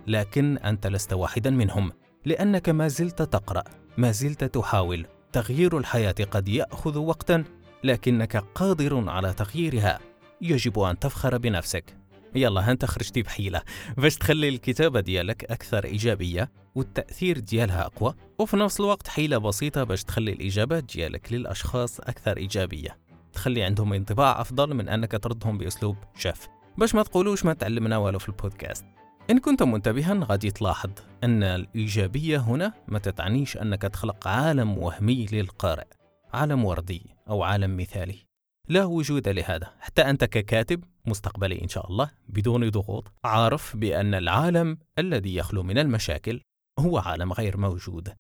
لكن 0.08 0.58
أنت 0.58 0.88
لست 0.88 1.14
واحدا 1.14 1.50
منهم 1.50 1.92
لأنك 2.26 2.70
ما 2.70 2.88
زلت 2.88 3.22
تقرأ 3.22 3.64
ما 3.98 4.12
زلت 4.12 4.44
تحاول. 4.44 5.06
تغيير 5.32 5.78
الحياة 5.78 6.16
قد 6.32 6.48
يأخذ 6.48 6.98
وقتا 6.98 7.44
لكنك 7.84 8.38
قادر 8.38 9.10
على 9.10 9.34
تغييرها. 9.34 10.00
يجب 10.42 10.80
أن 10.80 11.00
تفخر 11.00 11.38
بنفسك. 11.38 12.05
يلا 12.36 12.72
انت 12.72 12.86
خرجتي 12.86 13.22
بحيلة. 13.22 13.62
باش 13.98 14.18
تخلي 14.18 14.50
الكتابة 14.50 15.00
ديالك 15.00 15.44
أكثر 15.44 15.86
إيجابية 15.86 16.52
والتأثير 16.76 17.40
ديالها 17.40 17.86
أقوى 17.86 18.16
وفي 18.40 18.58
نفس 18.58 18.80
الوقت 18.80 19.08
حيلة 19.08 19.38
بسيطة 19.38 19.84
باش 19.84 20.04
تخلي 20.04 20.32
الإجابات 20.32 20.84
ديالك 20.84 21.34
للأشخاص 21.34 22.00
أكثر 22.00 22.38
إيجابية. 22.38 22.98
تخلي 23.34 23.64
عندهم 23.64 23.94
انطباع 23.94 24.42
أفضل 24.42 24.74
من 24.74 24.90
أنك 24.90 25.12
تردهم 25.12 25.58
بأسلوب 25.58 25.96
شاف. 26.18 26.48
باش 26.78 26.96
ما 26.96 27.04
تقولوش 27.04 27.46
ما 27.46 27.54
تعلمنا 27.54 27.98
والو 27.98 28.20
في 28.20 28.30
البودكاست. 28.30 28.86
إن 29.30 29.40
كنت 29.40 29.64
منتبها 29.64 30.20
غادي 30.24 30.52
تلاحظ 30.52 30.92
أن 31.24 31.44
الإيجابية 31.44 32.38
هنا 32.38 32.74
ما 32.88 33.00
تتعنيش 33.00 33.58
أنك 33.58 33.82
تخلق 33.82 34.28
عالم 34.28 34.78
وهمي 34.78 35.26
للقارئ 35.32 35.88
عالم 36.34 36.66
وردي 36.66 37.16
أو 37.30 37.44
عالم 37.44 37.78
مثالي. 37.78 38.35
لا 38.68 38.86
وجود 38.86 39.28
لهذا. 39.28 39.74
حتى 39.80 40.02
أنت 40.02 40.24
ككاتب 40.24 40.84
مستقبلي 41.06 41.62
إن 41.62 41.68
شاء 41.68 41.88
الله 41.88 42.12
بدون 42.30 42.70
ضغوط 42.70 43.12
عارف 43.24 43.76
بأن 43.76 44.14
العالم 44.14 44.78
الذي 45.00 45.36
يخلو 45.36 45.64
من 45.64 45.78
المشاكل 45.78 46.42
هو 46.80 46.98
عالم 46.98 47.34
غير 47.34 47.58
موجود. 47.58 48.14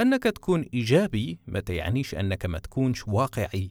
أنك 0.00 0.22
تكون 0.22 0.62
إيجابي 0.62 1.38
ما 1.46 1.60
تعنيش 1.60 2.14
أنك 2.14 2.46
ما 2.46 2.58
تكونش 2.58 3.08
واقعي. 3.08 3.70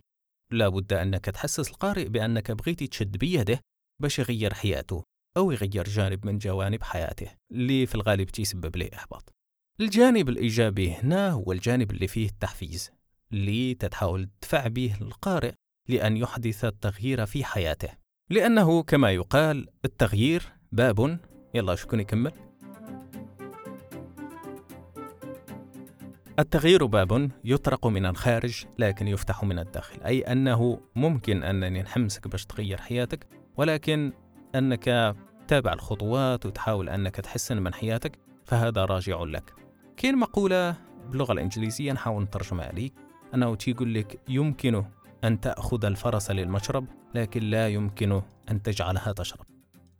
لا 0.51 0.70
بد 0.70 0.94
أنك 0.94 1.25
تحسس 1.25 1.70
القارئ 1.70 2.10
بأنك 2.10 2.51
بغيتي 2.51 2.88
تشد 2.88 3.18
بيده 3.18 3.60
باش 4.01 4.20
يغير 4.20 4.53
حياته 4.53 5.03
أو 5.38 5.51
يغير 5.51 5.84
جانب 5.84 6.25
من 6.25 6.38
جوانب 6.38 6.84
حياته 6.84 7.32
اللي 7.51 7.86
في 7.86 7.96
الغالب 7.96 8.30
تيسبب 8.30 8.77
له 8.77 8.89
إحباط. 8.94 9.34
الجانب 9.82 10.30
الإيجابي 10.30 10.92
هنا 10.92 11.30
هو 11.30 11.51
الجانب 11.51 11.92
اللي 11.92 12.08
فيه 12.08 12.27
التحفيز 12.27 12.92
اللي 13.34 13.74
تتحاول 13.74 14.30
تدفع 14.42 14.68
به 14.68 14.96
القارئ 15.01 15.53
لأن 15.88 16.18
يحدث 16.18 16.66
التغيير 16.66 17.25
في 17.25 17.44
حياته. 17.44 17.90
لأنه 18.30 18.84
كما 18.84 19.12
يقال 19.12 19.68
التغيير 19.86 20.44
باب. 20.72 21.20
يلا 21.54 21.75
شكون 21.75 22.00
يكمل 22.00 22.32
التغيير 26.40 26.86
باب 26.86 27.32
يطرق 27.44 27.88
من 27.88 28.06
الخارج 28.06 28.66
لكن 28.80 29.08
يفتح 29.08 29.44
من 29.44 29.60
الداخل 29.60 30.02
أي 30.02 30.22
أنه 30.22 30.80
ممكن 30.96 31.44
أنني 31.44 31.82
نحمسك 31.82 32.28
باش 32.28 32.46
تغير 32.46 32.82
حياتك 32.82 33.28
ولكن 33.58 34.13
أنك 34.56 35.16
تتابع 35.48 35.74
الخطوات 35.74 36.46
وتحاول 36.46 36.90
أنك 36.90 37.16
تحسن 37.16 37.62
من 37.62 37.74
حياتك 37.74 38.20
فهذا 38.46 38.86
راجع 38.86 39.24
لك. 39.24 39.54
كاين 39.98 40.18
مقولة 40.18 40.75
باللغة 41.10 41.34
الإنجليزية 41.34 41.92
نحاول 41.92 42.24
نترجمها 42.24 42.66
عليك 42.66 42.94
أنه 43.34 43.56
تيقول 43.56 43.94
لك 43.94 44.22
يمكن 44.30 44.84
أن 45.24 45.39
تأخذ 45.39 45.86
الفرس 45.86 46.32
للمشرب 46.32 46.88
لكن 47.15 47.44
لا 47.44 47.70
يمكن 47.70 48.22
أن 48.51 48.62
تجعلها 48.62 49.12
تشرب. 49.12 49.46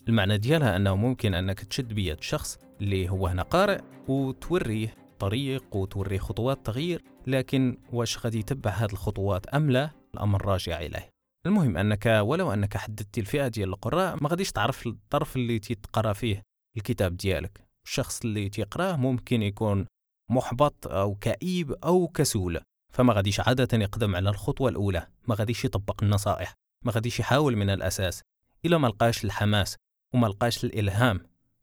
المعنى 0.08 0.38
ديالها 0.38 0.76
أنه 0.76 0.96
ممكن 0.96 1.34
أنك 1.34 1.60
تشد 1.60 1.94
بيد 1.94 2.22
شخص 2.22 2.60
اللي 2.82 3.10
هو 3.10 3.28
هنا 3.28 3.44
قارئ 3.44 3.82
وتوريه 4.08 4.96
طريق 5.20 5.76
وتوريه 5.76 6.20
خطوات 6.20 6.66
تغيير 6.66 7.04
لكن 7.28 7.78
واش 7.94 8.26
غادي 8.26 8.40
يتبع 8.40 8.72
هذه 8.72 8.92
الخطوات 8.92 9.48
أم 9.48 9.72
لا؟ 9.72 9.90
الأمر 10.14 10.46
راجع 10.46 10.80
إليه. 10.80 11.10
المهم 11.46 11.78
أنك 11.78 12.06
ولو 12.06 12.54
أنك 12.54 12.78
حددت 12.78 13.18
الفئة 13.18 13.48
ديال 13.48 13.70
القراء 13.70 14.24
ما 14.24 14.30
غاديش 14.30 14.52
تعرف 14.52 14.88
الطرف 14.88 15.36
اللي 15.36 15.60
تيتقرا 15.60 16.14
فيه 16.14 16.42
الكتاب 16.78 17.18
ديالك. 17.18 17.62
الشخص 17.86 18.22
اللي 18.22 18.50
تيقراه 18.50 18.96
ممكن 18.96 19.42
يكون 19.42 19.86
محبط 20.32 20.88
أو 20.88 21.16
كئيب 21.16 21.72
أو 21.72 22.08
كسول. 22.08 22.62
فما 22.94 23.14
غاديش 23.14 23.40
عادة 23.40 23.78
يقدم 23.78 24.16
على 24.16 24.30
الخطوة 24.30 24.70
الأولى 24.70 25.08
ما 25.28 25.36
غاديش 25.36 25.66
يطبق 25.66 26.04
النصائح 26.04 26.54
ما 26.86 26.92
غاديش 26.92 27.20
يحاول 27.20 27.56
من 27.56 27.70
الأساس 27.70 28.22
إلا 28.66 28.78
ما 28.78 28.88
لقاش 28.88 29.26
الحماس 29.26 29.76
وما 30.14 30.28
لقاش 30.28 30.64
الإلهام. 30.64 31.20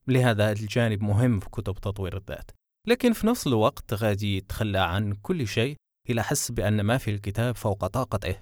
لهذا 0.08 0.52
الجانب 0.52 1.02
مهم 1.02 1.40
في 1.40 1.50
كتب 1.50 1.74
تطوير 1.74 2.16
الذات. 2.16 2.50
لكن 2.86 3.12
في 3.12 3.26
نفس 3.26 3.46
الوقت 3.46 3.94
غادي 3.94 4.36
يتخلى 4.36 4.78
عن 4.78 5.12
كل 5.12 5.46
شيء 5.48 5.76
إلى 6.10 6.22
حس 6.22 6.50
بأن 6.50 6.80
ما 6.80 6.98
في 6.98 7.10
الكتاب 7.10 7.56
فوق 7.56 7.86
طاقته 7.86 8.36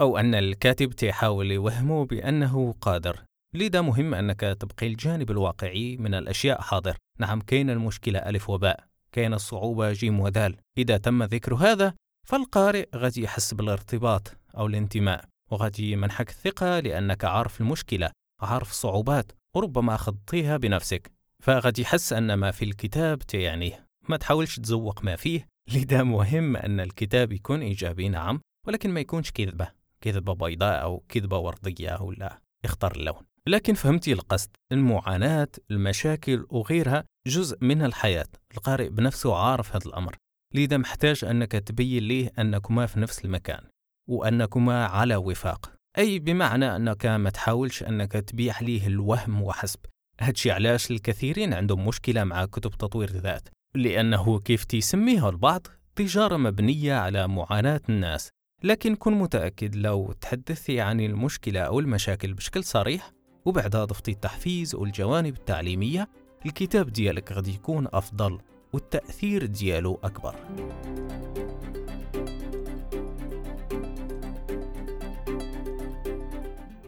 أو 0.00 0.18
أن 0.18 0.34
الكاتب 0.34 0.92
تحاول 0.92 1.50
يوهمه 1.50 2.04
بأنه 2.04 2.74
قادر. 2.80 3.24
لذا 3.54 3.80
مهم 3.80 4.14
أنك 4.14 4.40
تبقي 4.40 4.86
الجانب 4.86 5.30
الواقعي 5.30 5.96
من 5.96 6.14
الأشياء 6.14 6.60
حاضر. 6.60 6.96
نعم 7.18 7.40
كاين 7.40 7.70
المشكلة 7.70 8.18
ألف 8.18 8.50
وباء 8.50 8.84
كاين 9.12 9.34
الصعوبة 9.34 9.92
جيم 9.92 10.20
ودال 10.20 10.56
إذا 10.78 10.96
تم 10.96 11.22
ذكر 11.22 11.54
هذا 11.54 11.94
فالقارئ 12.28 12.88
غادي 12.96 13.22
يحس 13.22 13.54
بالارتباط 13.54 14.36
أو 14.56 14.66
الانتماء 14.66 15.24
وغادي 15.50 15.92
يمنحك 15.92 16.30
الثقة 16.30 16.80
لأنك 16.80 17.24
عارف 17.24 17.60
المشكلة 17.60 18.10
عارف 18.40 18.70
الصعوبات 18.70 19.32
وربما 19.56 19.96
خضتيها 19.96 20.56
بنفسك. 20.56 21.12
فغادي 21.42 21.82
يحس 21.82 22.12
أن 22.12 22.34
ما 22.34 22.50
في 22.50 22.64
الكتاب 22.64 23.18
تيعنيه. 23.18 23.86
ما 24.08 24.16
تحاولش 24.16 24.60
تزوق 24.60 25.04
ما 25.04 25.16
فيه. 25.16 25.46
لذا 25.74 26.02
مهم 26.02 26.56
أن 26.56 26.80
الكتاب 26.80 27.32
يكون 27.32 27.62
إيجابي 27.62 28.08
نعم 28.08 28.40
ولكن 28.66 28.90
ما 28.90 29.00
يكونش 29.00 29.30
كذبة. 29.30 29.68
كذبة 30.00 30.34
بيضاء 30.34 30.82
أو 30.82 31.04
كذبة 31.08 31.38
وردية 31.38 32.02
ولا 32.02 32.40
اختار 32.64 32.92
اللون. 32.92 33.22
لكن 33.46 33.74
فهمتي 33.74 34.12
القصد. 34.12 34.50
المعاناة 34.72 35.48
المشاكل 35.70 36.46
وغيرها 36.50 37.04
جزء 37.26 37.58
من 37.60 37.84
الحياة. 37.84 38.28
القارئ 38.56 38.88
بنفسه 38.88 39.36
عارف 39.36 39.76
هذا 39.76 39.86
الأمر. 39.86 40.16
لذا 40.54 40.76
محتاج 40.76 41.24
أنك 41.24 41.52
تبين 41.52 42.02
ليه 42.02 42.32
أنكما 42.38 42.86
في 42.86 43.00
نفس 43.00 43.24
المكان 43.24 43.60
وأنكما 44.08 44.86
على 44.86 45.16
وفاق. 45.16 45.72
أي 45.98 46.18
بمعنى 46.18 46.76
أنك 46.76 47.06
ما 47.06 47.30
تحاولش 47.30 47.82
أنك 47.82 48.12
تبيع 48.12 48.60
ليه 48.60 48.86
الوهم 48.86 49.42
وحسب. 49.42 49.80
هادشي 50.20 50.50
علاش 50.50 50.90
الكثيرين 50.90 51.54
عندهم 51.54 51.86
مشكلة 51.86 52.24
مع 52.24 52.44
كتب 52.44 52.70
تطوير 52.70 53.08
الذات 53.08 53.48
لأنه 53.74 54.40
كيف 54.40 54.64
تسميها 54.64 55.28
البعض 55.28 55.66
تجارة 55.96 56.36
مبنية 56.36 56.94
على 56.94 57.28
معاناة 57.28 57.80
الناس. 57.88 58.28
لكن 58.62 58.94
كن 58.94 59.12
متأكد 59.12 59.76
لو 59.76 60.12
تحدثتي 60.12 60.80
عن 60.80 61.00
المشكلة 61.00 61.60
أو 61.60 61.80
المشاكل 61.80 62.34
بشكل 62.34 62.64
صريح 62.64 63.12
وبعدها 63.44 63.84
ضفتي 63.84 64.10
التحفيز 64.10 64.74
والجوانب 64.74 65.34
التعليمية 65.34 66.08
الكتاب 66.46 66.92
ديالك 66.92 67.32
غادي 67.32 67.54
يكون 67.54 67.88
أفضل. 67.92 68.38
والتأثير 68.72 69.46
ديالو 69.46 69.98
أكبر. 70.04 70.34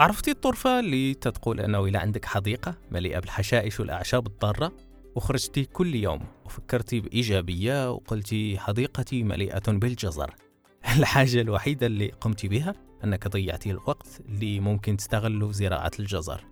عرفتي 0.00 0.30
الطرفة 0.30 0.80
اللي 0.80 1.14
تتقول 1.14 1.60
أنه 1.60 1.86
إذا 1.86 1.98
عندك 1.98 2.24
حديقة 2.24 2.74
مليئة 2.90 3.18
بالحشائش 3.18 3.80
والأعشاب 3.80 4.26
الضارة 4.26 4.72
وخرجتي 5.14 5.64
كل 5.64 5.94
يوم 5.94 6.20
وفكرتي 6.44 7.00
بإيجابية 7.00 7.90
وقلتي 7.90 8.58
حديقتي 8.58 9.22
مليئة 9.22 9.62
بالجزر. 9.72 10.34
الحاجة 10.98 11.40
الوحيدة 11.40 11.86
اللي 11.86 12.08
قمت 12.08 12.46
بها 12.46 12.74
أنك 13.04 13.28
ضيعتي 13.28 13.70
الوقت 13.70 14.20
اللي 14.28 14.60
ممكن 14.60 14.96
تستغله 14.96 15.52
زراعة 15.52 15.90
الجزر. 16.00 16.44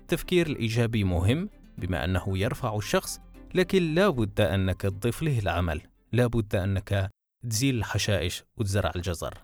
التفكير 0.00 0.46
الإيجابي 0.46 1.04
مهم 1.04 1.48
بما 1.78 2.04
أنه 2.04 2.38
يرفع 2.38 2.76
الشخص 2.76 3.20
لكن 3.54 3.94
لا 3.94 4.08
بد 4.08 4.40
أنك 4.40 4.80
تضيف 4.80 5.22
له 5.22 5.38
العمل. 5.38 5.80
لا 6.12 6.26
بد 6.26 6.54
أنك 6.54 7.10
تزيل 7.50 7.74
الحشائش 7.74 8.42
وتزرع 8.56 8.92
الجزر. 8.96 9.38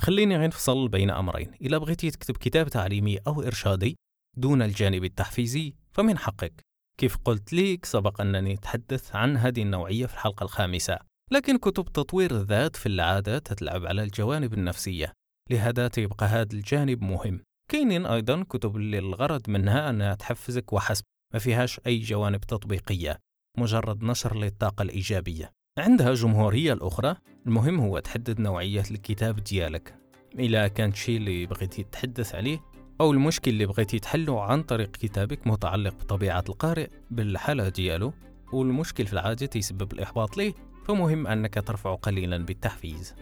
خليني 0.00 0.36
غير 0.36 0.48
نفصل 0.48 0.88
بين 0.88 1.10
أمرين. 1.10 1.52
إذا 1.60 1.78
بغيتي 1.78 2.10
تكتب 2.10 2.36
كتاب 2.36 2.68
تعليمي 2.68 3.18
أو 3.18 3.42
إرشادي 3.42 3.96
دون 4.36 4.62
الجانب 4.62 5.04
التحفيزي 5.04 5.74
فمن 5.92 6.18
حقك. 6.18 6.60
كيف 7.00 7.16
قلت 7.16 7.52
ليك 7.52 7.84
سبق 7.84 8.20
أنني 8.20 8.54
أتحدث 8.54 9.16
عن 9.16 9.36
هذه 9.36 9.62
النوعية 9.62 10.06
في 10.06 10.14
الحلقة 10.14 10.44
الخامسة. 10.44 10.98
لكن 11.32 11.58
كتب 11.58 11.84
تطوير 11.84 12.30
الذات 12.30 12.76
في 12.76 12.86
العادة 12.86 13.38
تتلعب 13.38 13.86
على 13.86 14.02
الجوانب 14.02 14.54
النفسية. 14.54 15.12
لهذا 15.50 15.88
تيبقى 15.88 16.26
هذا 16.26 16.52
الجانب 16.52 17.02
مهم. 17.02 17.40
كاينين 17.70 18.06
أيضا 18.06 18.42
كتب 18.42 18.76
اللي 18.76 18.98
الغرض 18.98 19.50
منها 19.50 19.90
أنها 19.90 20.14
تحفزك 20.14 20.72
وحسب 20.72 21.04
ما 21.34 21.38
فيهاش 21.38 21.80
أي 21.86 21.98
جوانب 21.98 22.40
تطبيقية. 22.40 23.18
مجرد 23.56 24.02
نشر 24.02 24.36
للطاقة 24.36 24.82
الإيجابية. 24.82 25.52
عندها 25.78 26.14
جمهورية 26.14 26.72
الأخرى. 26.72 27.16
المهم 27.46 27.80
هو 27.80 27.98
تحدد 27.98 28.40
نوعية 28.40 28.84
الكتاب 28.90 29.36
ديالك. 29.36 29.94
إلا 30.38 30.68
كان 30.68 30.92
شيء 30.92 31.16
اللي 31.16 31.46
بغيتي 31.46 31.82
تتحدث 31.82 32.34
عليه 32.34 32.60
أو 33.00 33.10
المشكل 33.10 33.50
اللي 33.50 33.66
بغيتي 33.66 33.98
تحله 33.98 34.42
عن 34.42 34.62
طريق 34.62 34.90
كتابك 34.90 35.46
متعلق 35.46 35.94
بطبيعة 35.94 36.44
القارئ 36.48 36.88
بالحالة 37.10 37.68
ديالو 37.68 38.12
والمشكل 38.52 39.06
في 39.06 39.12
العادة 39.12 39.50
يسبب 39.54 39.92
الإحباط 39.92 40.36
ليه 40.36 40.54
فمهم 40.84 41.26
أنك 41.26 41.54
ترفع 41.54 41.94
قليلا 41.94 42.38
بالتحفيز. 42.38 43.14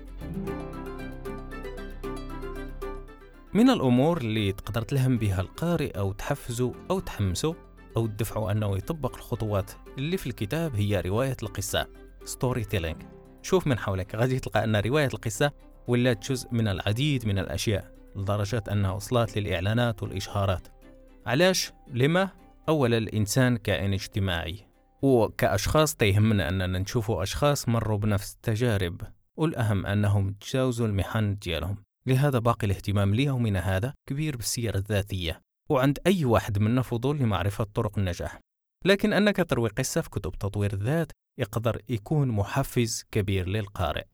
من 3.54 3.70
الأمور 3.70 4.18
اللي 4.18 4.52
تقدر 4.52 4.82
تلهم 4.82 5.18
بها 5.18 5.40
القارئ 5.40 5.90
أو 5.98 6.12
تحفزه 6.12 6.72
أو 6.90 7.00
تحمسه 7.00 7.54
أو 7.96 8.06
تدفعه 8.06 8.52
أنه 8.52 8.76
يطبق 8.76 9.16
الخطوات 9.16 9.70
اللي 9.98 10.16
في 10.16 10.26
الكتاب 10.26 10.74
هي 10.74 11.00
رواية 11.00 11.36
القصة 11.42 11.86
storytelling 12.24 13.02
شوف 13.42 13.66
من 13.66 13.78
حولك 13.78 14.14
غادي 14.14 14.38
تلقى 14.38 14.64
أن 14.64 14.76
رواية 14.76 15.06
القصة 15.06 15.52
ولات 15.88 16.30
جزء 16.30 16.48
من 16.52 16.68
العديد 16.68 17.26
من 17.26 17.38
الأشياء 17.38 17.94
لدرجة 18.16 18.62
أنها 18.72 18.92
وصلت 18.92 19.38
للإعلانات 19.38 20.02
والإشهارات 20.02 20.68
علاش؟ 21.26 21.72
لما؟ 21.88 22.28
أولا 22.68 22.98
الإنسان 22.98 23.56
كائن 23.56 23.92
اجتماعي 23.92 24.66
وكأشخاص 25.02 25.94
تيهمنا 25.94 26.48
أننا 26.48 26.78
نشوفوا 26.78 27.22
أشخاص 27.22 27.68
مروا 27.68 27.98
بنفس 27.98 28.34
التجارب 28.34 29.00
والأهم 29.36 29.86
أنهم 29.86 30.32
تجاوزوا 30.32 30.86
المحن 30.86 31.36
ديالهم 31.36 31.76
لهذا 32.06 32.38
باقي 32.38 32.66
الاهتمام 32.66 33.14
ليومنا 33.14 33.76
هذا 33.76 33.94
كبير 34.08 34.36
بالسيرة 34.36 34.76
الذاتية 34.76 35.40
وعند 35.70 35.98
أي 36.06 36.24
واحد 36.24 36.58
منا 36.58 36.82
فضول 36.82 37.18
لمعرفة 37.18 37.64
طرق 37.64 37.98
النجاح. 37.98 38.40
لكن 38.84 39.12
أنك 39.12 39.36
تروي 39.36 39.68
قصة 39.68 40.00
في 40.00 40.10
كتب 40.10 40.32
تطوير 40.32 40.72
الذات 40.72 41.12
يقدر 41.40 41.82
يكون 41.88 42.28
محفز 42.28 43.04
كبير 43.10 43.48
للقارئ. 43.48 44.06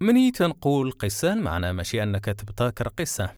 مني 0.00 0.30
تنقول 0.30 0.90
قصة؟ 0.90 1.34
معنى 1.34 1.72
ماشي 1.72 2.02
أنك 2.02 2.24
تبتكر 2.24 2.88
قصة. 2.88 3.34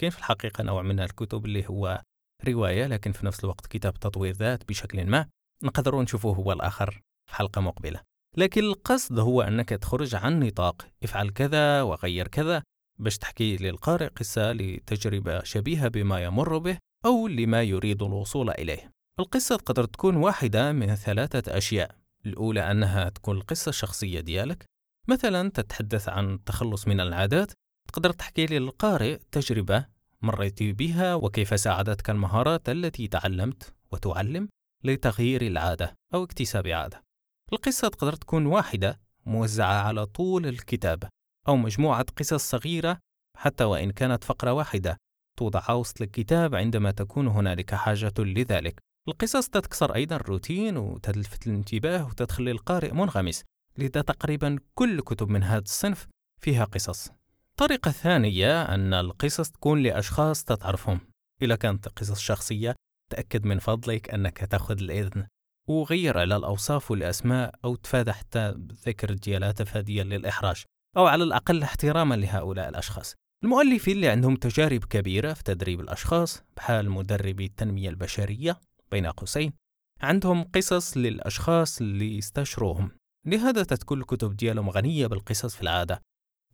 كاين 0.00 0.10
في 0.10 0.18
الحقيقة 0.18 0.64
نوع 0.64 0.82
من 0.82 1.00
الكتب 1.00 1.44
اللي 1.44 1.68
هو 1.68 2.02
رواية 2.48 2.86
لكن 2.86 3.12
في 3.12 3.26
نفس 3.26 3.44
الوقت 3.44 3.66
كتاب 3.66 3.94
تطوير 3.94 4.34
ذات 4.34 4.68
بشكل 4.68 5.06
ما؟ 5.06 5.28
نقدروا 5.62 6.02
نشوفوه 6.02 6.36
هو 6.36 6.52
الآخر 6.52 7.02
في 7.30 7.36
حلقة 7.36 7.60
مقبلة. 7.60 8.00
لكن 8.36 8.64
القصد 8.64 9.18
هو 9.18 9.42
أنك 9.42 9.68
تخرج 9.68 10.14
عن 10.14 10.40
نطاق 10.40 10.86
افعل 11.02 11.30
كذا 11.30 11.82
وغير 11.82 12.28
كذا 12.28 12.62
باش 12.98 13.18
تحكي 13.18 13.56
للقارئ 13.56 14.06
قصة 14.08 14.52
لتجربة 14.52 15.42
شبيهة 15.42 15.88
بما 15.88 16.24
يمر 16.24 16.58
به 16.58 16.78
أو 17.04 17.28
لما 17.28 17.62
يريد 17.62 18.02
الوصول 18.02 18.50
إليه. 18.50 18.92
القصة 19.20 19.56
تقدر 19.56 19.84
تكون 19.84 20.16
واحدة 20.16 20.72
من 20.72 20.94
ثلاثة 20.94 21.58
أشياء. 21.58 21.94
الأولى 22.26 22.70
أنها 22.70 23.08
تكون 23.08 23.36
القصة 23.36 23.68
الشخصية 23.68 24.20
ديالك. 24.20 24.64
مثلا 25.08 25.50
تتحدث 25.50 26.08
عن 26.08 26.34
التخلص 26.34 26.88
من 26.88 27.00
العادات. 27.00 27.52
تقدر 27.88 28.10
تحكي 28.10 28.46
للقارئ 28.46 29.18
تجربة 29.32 29.86
مريت 30.22 30.62
بها 30.62 31.14
وكيف 31.14 31.60
ساعدتك 31.60 32.10
المهارات 32.10 32.68
التي 32.68 33.08
تعلمت 33.08 33.74
وتعلم 33.92 34.48
لتغيير 34.84 35.42
العادة 35.42 35.94
أو 36.14 36.24
اكتساب 36.24 36.66
عادة. 36.66 37.02
القصة 37.52 37.88
تقدر 37.88 38.12
تكون 38.12 38.46
واحدة 38.46 39.00
موزعة 39.26 39.82
على 39.82 40.06
طول 40.06 40.46
الكتاب 40.46 41.08
أو 41.48 41.56
مجموعة 41.56 42.06
قصص 42.16 42.50
صغيرة 42.50 42.98
حتى 43.36 43.64
وإن 43.64 43.90
كانت 43.90 44.24
فقرة 44.24 44.52
واحدة. 44.52 44.96
توضع 45.38 45.70
وسط 45.70 46.02
الكتاب 46.02 46.54
عندما 46.54 46.90
تكون 46.90 47.26
هنالك 47.26 47.74
حاجة 47.74 48.14
لذلك. 48.18 48.78
القصص 49.08 49.48
تكسر 49.48 49.94
أيضا 49.94 50.16
الروتين 50.16 50.76
وتلفت 50.76 51.46
الانتباه 51.46 52.06
وتخلي 52.06 52.50
القارئ 52.50 52.92
منغمس 52.92 53.44
لذا 53.78 54.02
تقريبا 54.02 54.58
كل 54.74 55.00
كتب 55.00 55.28
من 55.28 55.42
هذا 55.42 55.62
الصنف 55.62 56.06
فيها 56.40 56.64
قصص. 56.64 57.10
الطريقة 57.50 57.88
الثانية 57.88 58.62
أن 58.62 58.94
القصص 58.94 59.50
تكون 59.50 59.82
لأشخاص 59.82 60.44
تتعرفهم. 60.44 61.00
إذا 61.42 61.56
كانت 61.56 61.88
قصص 61.88 62.20
شخصية 62.20 62.74
تأكد 63.10 63.46
من 63.46 63.58
فضلك 63.58 64.10
أنك 64.14 64.38
تأخذ 64.38 64.78
الإذن 64.80 65.26
وغير 65.68 66.18
على 66.18 66.36
الأوصاف 66.36 66.90
والأسماء 66.90 67.54
أو 67.64 67.74
تفادى 67.74 68.12
حتى 68.12 68.54
ذكر 68.86 69.12
ديالها 69.12 69.52
تفاديا 69.52 70.04
للإحراج 70.04 70.64
أو 70.96 71.06
على 71.06 71.24
الأقل 71.24 71.62
احتراما 71.62 72.14
لهؤلاء 72.14 72.68
الأشخاص. 72.68 73.14
المؤلفين 73.44 73.96
اللي 73.96 74.08
عندهم 74.08 74.36
تجارب 74.36 74.84
كبيرة 74.84 75.32
في 75.32 75.42
تدريب 75.42 75.80
الأشخاص 75.80 76.42
بحال 76.56 76.90
مدربي 76.90 77.44
التنمية 77.44 77.88
البشرية 77.88 78.60
بين 78.90 79.06
قوسين 79.06 79.52
عندهم 80.00 80.44
قصص 80.44 80.96
للأشخاص 80.96 81.80
اللي 81.80 82.16
يستشروهم. 82.16 82.90
لهذا 83.26 83.62
تكون 83.62 84.00
الكتب 84.00 84.36
ديالهم 84.36 84.70
غنية 84.70 85.06
بالقصص 85.06 85.56
في 85.56 85.62
العادة. 85.62 86.02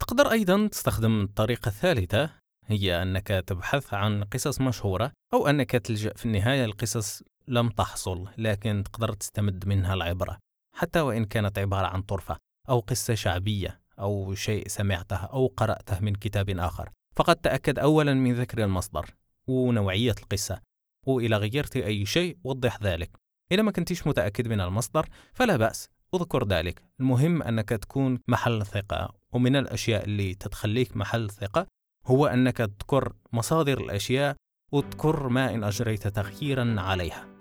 تقدر 0.00 0.30
أيضا 0.30 0.66
تستخدم 0.66 1.20
الطريقة 1.20 1.68
الثالثة 1.68 2.30
هي 2.66 3.02
أنك 3.02 3.26
تبحث 3.46 3.94
عن 3.94 4.24
قصص 4.24 4.60
مشهورة 4.60 5.12
أو 5.34 5.46
أنك 5.46 5.70
تلجأ 5.70 6.12
في 6.16 6.26
النهاية 6.26 6.66
لقصص 6.66 7.22
لم 7.48 7.68
تحصل 7.68 8.28
لكن 8.38 8.82
تقدر 8.84 9.12
تستمد 9.12 9.68
منها 9.68 9.94
العبرة 9.94 10.38
حتى 10.76 11.00
وإن 11.00 11.24
كانت 11.24 11.58
عبارة 11.58 11.86
عن 11.86 12.02
طرفة 12.02 12.36
أو 12.68 12.80
قصة 12.80 13.14
شعبية. 13.14 13.80
أو 14.00 14.34
شيء 14.34 14.68
سمعته 14.68 15.16
أو 15.16 15.46
قرأته 15.46 16.00
من 16.00 16.14
كتاب 16.14 16.50
آخر. 16.50 16.90
فقد 17.16 17.36
تأكد 17.36 17.78
أولا 17.78 18.14
من 18.14 18.34
ذكر 18.34 18.64
المصدر 18.64 19.14
ونوعية 19.46 20.14
القصة 20.22 20.60
وإذا 21.06 21.36
غيرت 21.36 21.76
أي 21.76 22.06
شيء 22.06 22.38
وضح 22.44 22.82
ذلك. 22.82 23.10
إذا 23.52 23.62
ما 23.62 23.70
كنتيش 23.70 24.06
متأكد 24.06 24.48
من 24.48 24.60
المصدر 24.60 25.08
فلا 25.32 25.56
بأس. 25.56 25.88
اذكر 26.14 26.48
ذلك. 26.48 26.82
المهم 27.00 27.42
أنك 27.42 27.68
تكون 27.68 28.18
محل 28.28 28.66
ثقة 28.66 29.14
ومن 29.32 29.56
الأشياء 29.56 30.04
اللي 30.04 30.34
تتخليك 30.34 30.96
محل 30.96 31.30
ثقة 31.30 31.66
هو 32.06 32.26
أنك 32.26 32.56
تذكر 32.56 33.12
مصادر 33.32 33.80
الأشياء 33.80 34.36
وتذكر 34.72 35.28
ما 35.28 35.54
إن 35.54 35.64
أجريت 35.64 36.08
تغييرا 36.08 36.80
عليها. 36.80 37.37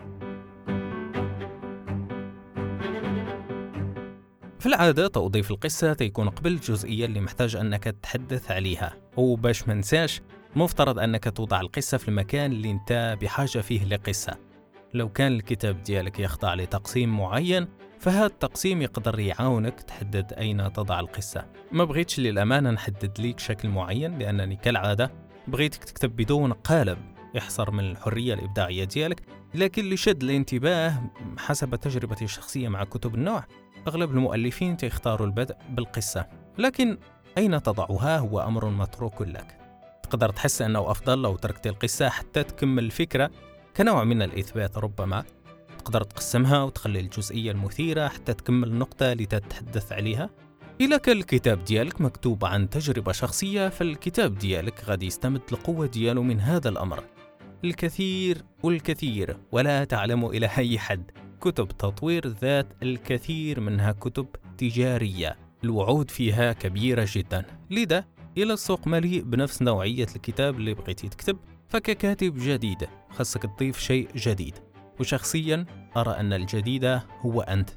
في 4.68 4.74
العادة 4.74 5.08
توظيف 5.08 5.52
القصة 5.52 5.94
تيكون 5.94 6.30
قبل 6.30 6.52
الجزئية 6.52 7.06
اللي 7.06 7.22
محتاج 7.22 7.56
أنك 7.56 7.84
تتحدث 7.84 8.52
عليها. 8.52 8.94
وباش 9.18 9.68
منساش 9.68 10.22
مفترض 10.56 11.00
أنك 11.00 11.38
توضع 11.38 11.62
القصة 11.62 11.98
في 11.98 12.08
المكان 12.08 12.52
اللي 12.52 12.72
أنت 12.72 13.18
بحاجة 13.22 13.60
فيه 13.60 13.86
لقصة. 13.86 14.38
لو 14.94 15.10
كان 15.10 15.32
الكتاب 15.32 15.84
ديالك 15.84 16.20
يخضع 16.20 16.54
لتقسيم 16.54 17.18
معين 17.18 17.68
فهذا 18.00 18.26
التقسيم 18.26 18.82
يقدر 18.82 19.20
يعاونك 19.20 19.82
تحدد 19.82 20.34
أين 20.34 20.74
تضع 20.74 21.00
القصة. 21.00 21.46
ما 21.72 21.84
بغيتش 21.84 22.20
للأمانة 22.20 22.72
نحدد 22.72 23.12
ليك 23.20 23.40
شكل 23.40 23.70
معين 23.70 24.20
لأنني 24.20 24.56
كالعادة 24.56 25.12
بغيتك 25.48 25.84
تكتب 25.84 26.16
بدون 26.16 26.54
قالب 26.54 26.98
يحصر 27.36 27.72
من 27.72 27.92
الحرية 27.92 28.34
الإبداعية 28.34 28.84
ديالك 28.84 29.22
لكن 29.56 29.82
اللي 29.82 29.98
شد 29.98 30.24
الانتباه 30.24 31.02
حسب 31.38 31.76
تجربتي 31.76 32.26
الشخصية 32.26 32.70
مع 32.70 32.84
كتب 32.84 33.16
النوع 33.16 33.46
أغلب 33.88 34.12
المؤلفين 34.12 34.78
تختاروا 34.78 35.28
البدء 35.28 35.56
بالقصة 35.70 36.26
لكن 36.58 36.98
أين 37.38 37.64
تضعها 37.64 38.18
هو 38.18 38.40
أمر 38.40 38.70
متروك 38.70 39.22
لك. 39.22 39.58
تقدر 40.04 40.30
تحس 40.30 40.62
أنه 40.62 40.92
أفضل 40.92 41.22
لو 41.22 41.36
تركت 41.36 41.68
القصة 41.68 42.10
حتى 42.10 42.44
تكمل 42.44 42.84
الفكرة 42.84 43.32
كنوع 43.78 44.04
من 44.04 44.22
الإثبات 44.22 44.78
ربما. 44.78 45.24
تقدر 45.78 46.04
تقسمها 46.04 46.64
وتخلي 46.64 47.00
الجزئية 47.00 47.52
المثيرة 47.52 48.08
حتى 48.08 48.34
تكمل 48.34 48.68
النقطة 48.68 49.12
اللي 49.12 49.26
تتحدث 49.26 49.92
عليها. 49.92 50.30
إلا 50.82 50.98
كان 50.98 51.18
الكتاب 51.18 51.64
ديالك 51.64 52.02
مكتوب 52.02 52.46
عن 52.46 52.70
تجربة 52.70 53.12
شخصية 53.12 53.70
فالكتاب 53.70 54.38
ديالك 54.38 54.84
غادي 54.86 55.06
يستمد 55.06 55.42
القوة 55.52 55.86
ديالو 55.86 56.24
من 56.24 56.40
هذا 56.40 56.70
الأمر. 56.70 57.04
الكثير 57.66 58.44
والكثير 58.64 59.38
ولا 59.52 59.84
تعلم 59.84 60.26
إلى 60.26 60.50
أي 60.58 60.80
حد. 60.80 61.12
كتب 61.42 61.68
تطوير 61.68 62.28
ذات 62.28 62.68
الكثير 62.84 63.60
منها 63.60 63.92
كتب 63.92 64.28
تجارية. 64.58 65.36
الوعود 65.64 66.12
فيها 66.12 66.54
كبيرة 66.54 67.08
جدا. 67.12 67.46
لذا 67.70 68.06
إلى 68.38 68.54
السوق 68.54 68.88
مليء 68.88 69.24
بنفس 69.24 69.62
نوعية 69.62 70.08
الكتاب 70.16 70.56
اللي 70.56 70.74
بغيتي 70.74 71.10
تكتب 71.10 71.38
فككاتب 71.70 72.34
جديد 72.38 72.88
خاصك 73.10 73.44
تضيف 73.44 73.80
شيء 73.80 74.10
جديد. 74.16 74.56
وشخصيا 75.00 75.66
أرى 75.98 76.12
أن 76.12 76.34
الجديد 76.34 77.00
هو 77.22 77.42
أنت. 77.42 77.70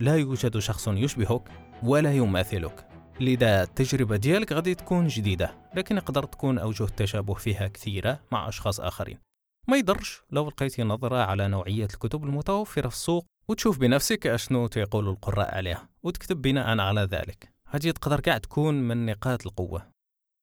لا 0.00 0.16
يوجد 0.16 0.58
شخص 0.58 0.88
يشبهك 0.88 1.42
ولا 1.82 2.12
يماثلك. 2.12 2.88
لذا 3.20 3.62
التجربة 3.62 4.16
ديالك 4.16 4.52
غادي 4.52 4.74
تكون 4.74 5.06
جديدة 5.06 5.54
لكن 5.74 5.96
يقدر 5.96 6.22
تكون 6.24 6.58
أوجه 6.58 6.84
التشابه 6.84 7.34
فيها 7.34 7.68
كثيرة 7.68 8.20
مع 8.32 8.48
أشخاص 8.48 8.80
آخرين. 8.80 9.25
ما 9.68 9.76
يضرش. 9.76 10.22
لو 10.30 10.48
لقيتي 10.48 10.82
نظرة 10.82 11.16
على 11.16 11.48
نوعية 11.48 11.84
الكتب 11.84 12.24
المتوفرة 12.24 12.88
في 12.88 12.96
السوق 12.96 13.26
وتشوف 13.48 13.78
بنفسك 13.78 14.26
أشنو 14.26 14.66
تيقول 14.66 15.08
القراء 15.08 15.54
عليها 15.54 15.88
وتكتب 16.02 16.42
بناء 16.42 16.78
على 16.78 17.00
ذلك. 17.00 17.52
هذه 17.68 17.90
تقدر 17.90 18.20
قاعد 18.20 18.40
تكون 18.40 18.74
من 18.74 19.06
نقاط 19.06 19.46
القوة. 19.46 19.90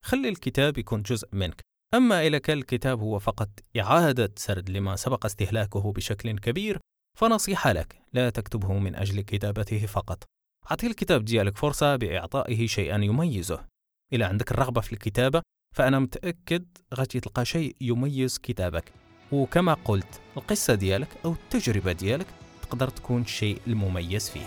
خلي 0.06 0.30
الكتاب 0.30 0.78
يكون 0.78 1.02
جزء 1.02 1.28
منك. 1.32 1.62
أما 1.94 2.28
إذا 2.28 2.38
كان 2.38 2.58
الكتاب 2.58 3.00
هو 3.00 3.20
فقط 3.20 3.50
إعادة 3.80 4.34
سرد 4.36 4.70
لما 4.70 4.96
سبق 4.96 5.26
استهلاكه 5.26 5.92
بشكل 5.94 6.40
كبير 6.40 6.80
فنصيحة 7.20 7.72
لك 7.72 8.02
لا 8.14 8.30
تكتبه 8.30 8.74
من 8.74 8.96
أجل 8.96 9.22
كتابته 9.22 9.86
فقط. 9.86 10.24
أعطي 10.72 10.88
الكتاب 10.88 11.26
ديالك 11.26 11.58
فرصة 11.58 11.96
بإعطائه 11.96 12.68
شيئا 12.68 12.98
يميزه. 12.98 13.66
إذا 14.14 14.26
عندك 14.26 14.52
الرغبة 14.52 14.82
في 14.82 14.94
الكتابة 14.94 15.42
فأنا 15.76 16.00
متأكد 16.00 16.66
غادي 16.94 17.20
تلقى 17.20 17.46
شيء 17.46 17.76
يميز 17.82 18.38
كتابك. 18.38 19.03
وكما 19.34 19.74
قلت 19.86 20.22
القصة 20.38 20.76
ديالك 20.76 21.08
أو 21.26 21.32
التجربة 21.32 21.92
ديالك 21.92 22.28
تقدر 22.62 22.90
تكون 22.90 23.22
الشيء 23.22 23.62
المميز 23.68 24.30
فيه. 24.30 24.46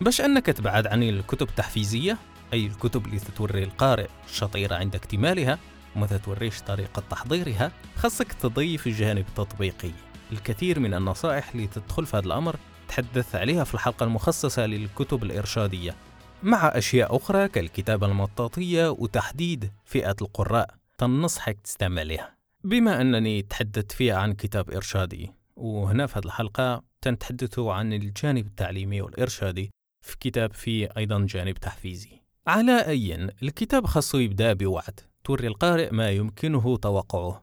باش 0.00 0.20
أنك 0.20 0.46
تبعد 0.46 0.86
عن 0.86 1.02
الكتب 1.02 1.48
التحفيزية 1.48 2.18
أي 2.52 2.66
الكتب 2.66 3.06
اللي 3.06 3.18
تتوري 3.18 3.64
القارئ 3.64 4.06
الشطيرة 4.28 4.74
عند 4.74 4.94
اكتمالها 4.94 5.58
وما 5.96 6.06
تتوريش 6.06 6.60
طريقة 6.60 7.02
تحضيرها 7.10 7.72
خاصك 7.96 8.32
تضيف 8.32 8.86
الجانب 8.86 9.24
التطبيقي 9.28 9.90
الكثير 10.32 10.80
من 10.80 10.94
النصائح 10.94 11.50
اللي 11.50 11.66
تدخل 11.66 12.06
في 12.06 12.16
هذا 12.16 12.26
الأمر 12.26 12.56
تحدث 12.88 13.34
عليها 13.34 13.64
في 13.64 13.74
الحلقة 13.74 14.04
المخصصة 14.04 14.66
للكتب 14.66 15.22
الإرشادية. 15.22 15.94
مع 16.42 16.68
أشياء 16.68 17.16
أخرى 17.16 17.48
كالكتابة 17.48 18.06
المطاطية 18.06 18.88
وتحديد 18.88 19.70
فئة 19.84 20.16
القراء 20.22 20.74
تنصحك 20.98 21.60
تستعملها 21.60 22.36
بما 22.64 23.00
أنني 23.00 23.42
تحدثت 23.42 23.92
فيها 23.92 24.16
عن 24.16 24.32
كتاب 24.32 24.70
إرشادي 24.70 25.32
وهنا 25.56 26.06
في 26.06 26.18
هذه 26.18 26.24
الحلقة 26.24 26.82
تنتحدث 27.00 27.58
عن 27.58 27.92
الجانب 27.92 28.46
التعليمي 28.46 29.00
والإرشادي 29.00 29.70
في 30.04 30.16
كتاب 30.20 30.52
فيه 30.52 30.88
أيضا 30.96 31.26
جانب 31.28 31.54
تحفيزي. 31.54 32.10
على 32.46 32.86
أي 32.86 33.28
الكتاب 33.42 33.86
خاصه 33.86 34.20
يبدأ 34.20 34.52
بوعد 34.52 35.00
توري 35.24 35.46
القارئ 35.46 35.90
ما 35.90 36.10
يمكنه 36.10 36.76
توقعه 36.76 37.40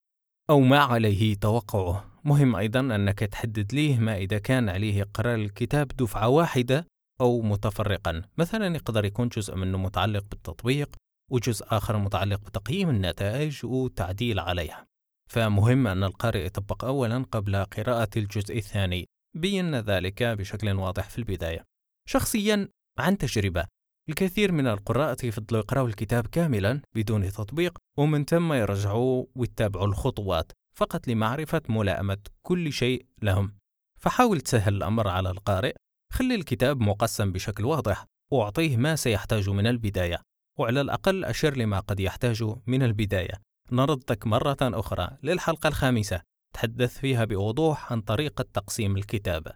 أو 0.50 0.60
ما 0.60 0.80
عليه 0.80 1.36
توقعه. 1.36 2.06
مهم 2.24 2.56
أيضا 2.56 2.80
أنك 2.80 3.20
تحدد 3.20 3.74
ليه 3.74 4.00
ما 4.00 4.18
إذا 4.18 4.38
كان 4.38 4.70
عليه 4.70 5.04
قرار 5.14 5.36
الكتاب 5.36 5.88
دفعة 5.88 6.28
واحدة 6.30 6.88
أو 7.22 7.42
متفرقا. 7.42 8.22
مثلا 8.38 8.76
يقدر 8.76 9.06
يكون 9.06 9.28
جزء 9.28 9.56
منه 9.56 9.78
متعلق 9.78 10.24
بالتطبيق 10.32 10.96
وجزء 11.32 11.66
آخر 11.70 11.98
متعلق 11.98 12.40
بتقييم 12.40 12.90
النتائج 12.90 13.66
وتعديل 13.66 14.40
عليها. 14.40 14.88
فمهم 15.30 15.88
أن 15.88 16.04
القارئ 16.04 16.46
يطبق 16.46 16.86
أولا 16.86 17.26
قبل 17.32 17.66
قراءة 17.66 18.10
الجزء 18.18 18.58
الثاني. 18.58 19.06
بينا 19.36 19.82
ذلك 19.82 20.24
بشكل 20.24 20.74
واضح 20.74 21.10
في 21.10 21.18
البداية. 21.18 21.64
شخصيا 22.08 22.70
عن 23.00 23.18
تجربة 23.18 23.66
الكثير 24.10 24.52
من 24.52 24.68
القراء 24.68 25.26
يفضلوا 25.26 25.62
يقرأوا 25.62 25.88
الكتاب 25.88 26.28
كاملا 26.28 26.82
بدون 26.96 27.32
تطبيق 27.32 27.78
ومن 27.98 28.26
ثم 28.26 28.54
يرجعوا 28.54 29.26
ويتابعوا 29.36 29.88
الخطوات 29.88 30.52
فقط 30.76 31.08
لمعرفة 31.08 31.62
ملائمة 31.70 32.18
كل 32.42 32.74
شيء 32.74 33.06
لهم. 33.22 33.56
فحاول 34.00 34.42
تسهل 34.42 34.76
الأمر 34.76 35.08
على 35.08 35.30
القارئ 35.30 35.76
خلي 36.14 36.36
الكتاب 36.36 36.82
مقسم 36.82 37.32
بشكل 37.32 37.66
واضح 37.66 38.06
وأعطيه 38.32 38.78
ما 38.78 38.96
سيحتاج 38.96 39.50
من 39.50 39.68
البداية 39.68 40.22
وعلى 40.60 40.82
الأقل 40.82 41.26
أشر 41.26 41.58
لما 41.58 41.80
قد 41.80 42.00
يحتاج 42.00 42.44
من 42.68 42.84
البداية. 42.84 43.34
نردك 43.72 44.28
مرة 44.28 44.58
أخرى 44.62 45.10
للحلقة 45.24 45.68
الخامسة. 45.68 46.22
تحدث 46.54 46.98
فيها 46.98 47.26
بوضوح 47.26 47.92
عن 47.92 48.02
طريقة 48.02 48.46
تقسيم 48.54 48.98
الكتاب. 48.98 49.48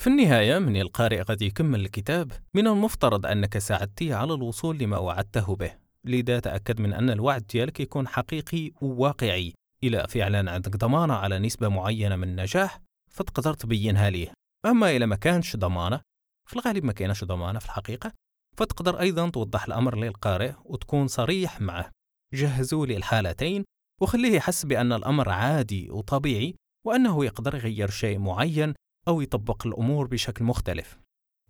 في 0.00 0.06
النهاية 0.06 0.58
من 0.58 0.80
القارئ 0.80 1.22
قد 1.22 1.42
يكمل 1.42 1.80
الكتاب 1.80 2.32
من 2.54 2.66
المفترض 2.66 3.26
أنك 3.26 3.58
ساعدتيه 3.58 4.14
على 4.14 4.34
الوصول 4.34 4.78
لما 4.78 4.98
وعدته 4.98 5.56
به. 5.56 5.72
لذا 6.04 6.40
تأكد 6.40 6.80
من 6.80 6.92
أن 6.92 7.10
الوعد 7.10 7.46
ديالك 7.46 7.80
يكون 7.80 8.08
حقيقي 8.08 8.70
وواقعي. 8.80 9.52
إلى 9.84 10.06
فعلا 10.08 10.50
عندك 10.50 10.76
ضمانة 10.76 11.14
على 11.14 11.38
نسبة 11.38 11.68
معينة 11.68 12.16
من 12.16 12.28
النجاح 12.28 12.80
فتقدر 13.10 13.54
تبينها 13.54 14.10
ليه 14.10 14.43
أما 14.66 14.96
إذا 14.96 15.06
ما 15.06 15.16
كانش 15.16 15.56
ضمانة 15.56 16.00
في 16.48 16.56
الغالب 16.56 16.84
ما 16.84 16.92
كانش 16.92 17.24
ضمانة 17.24 17.58
في 17.58 17.66
الحقيقة 17.66 18.12
فتقدر 18.56 19.00
أيضا 19.00 19.30
توضح 19.30 19.64
الأمر 19.64 19.96
للقارئ 19.96 20.52
وتكون 20.64 21.08
صريح 21.08 21.60
معه. 21.60 21.90
جهزوا 22.34 22.86
لي 22.86 22.96
الحالتين 22.96 23.64
وخليه 24.02 24.36
يحس 24.36 24.66
بأن 24.66 24.92
الأمر 24.92 25.28
عادي 25.28 25.90
وطبيعي 25.90 26.54
وأنه 26.86 27.24
يقدر 27.24 27.54
يغير 27.54 27.90
شيء 27.90 28.18
معين 28.18 28.74
أو 29.08 29.20
يطبق 29.20 29.66
الأمور 29.66 30.06
بشكل 30.06 30.44
مختلف. 30.44 30.98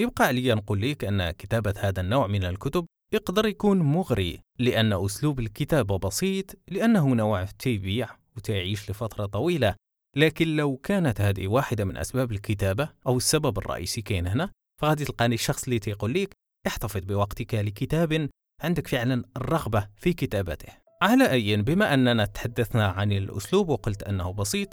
يبقى 0.00 0.24
علي 0.24 0.54
نقول 0.54 0.80
لك 0.80 1.04
أن 1.04 1.30
كتابة 1.30 1.74
هذا 1.78 2.00
النوع 2.00 2.26
من 2.26 2.44
الكتب 2.44 2.86
يقدر 3.12 3.46
يكون 3.46 3.78
مغري 3.78 4.40
لأن 4.58 4.92
أسلوب 4.92 5.40
الكتابة 5.40 5.98
بسيط 5.98 6.46
لأنه 6.68 7.14
نوع 7.14 7.44
تيبيع 7.44 8.08
وتعيش 8.36 8.90
لفترة 8.90 9.26
طويلة 9.26 9.74
لكن 10.16 10.56
لو 10.56 10.76
كانت 10.76 11.20
هذه 11.20 11.48
واحدة 11.48 11.84
من 11.84 11.96
أسباب 11.96 12.32
الكتابة 12.32 12.88
أو 13.06 13.16
السبب 13.16 13.58
الرئيسي 13.58 14.02
كاين 14.02 14.26
هنا 14.26 14.50
فغادي 14.80 15.04
تلقاني 15.04 15.34
الشخص 15.34 15.64
اللي 15.64 15.78
تيقول 15.78 16.14
لك 16.14 16.34
احتفظ 16.66 17.00
بوقتك 17.00 17.54
لكتاب 17.54 18.28
عندك 18.62 18.86
فعلا 18.86 19.24
الرغبة 19.36 19.88
في 19.96 20.12
كتابته. 20.12 20.72
على 21.02 21.30
أي 21.30 21.56
بما 21.56 21.94
أننا 21.94 22.24
تحدثنا 22.24 22.86
عن 22.86 23.12
الأسلوب 23.12 23.68
وقلت 23.68 24.02
أنه 24.02 24.32
بسيط 24.32 24.68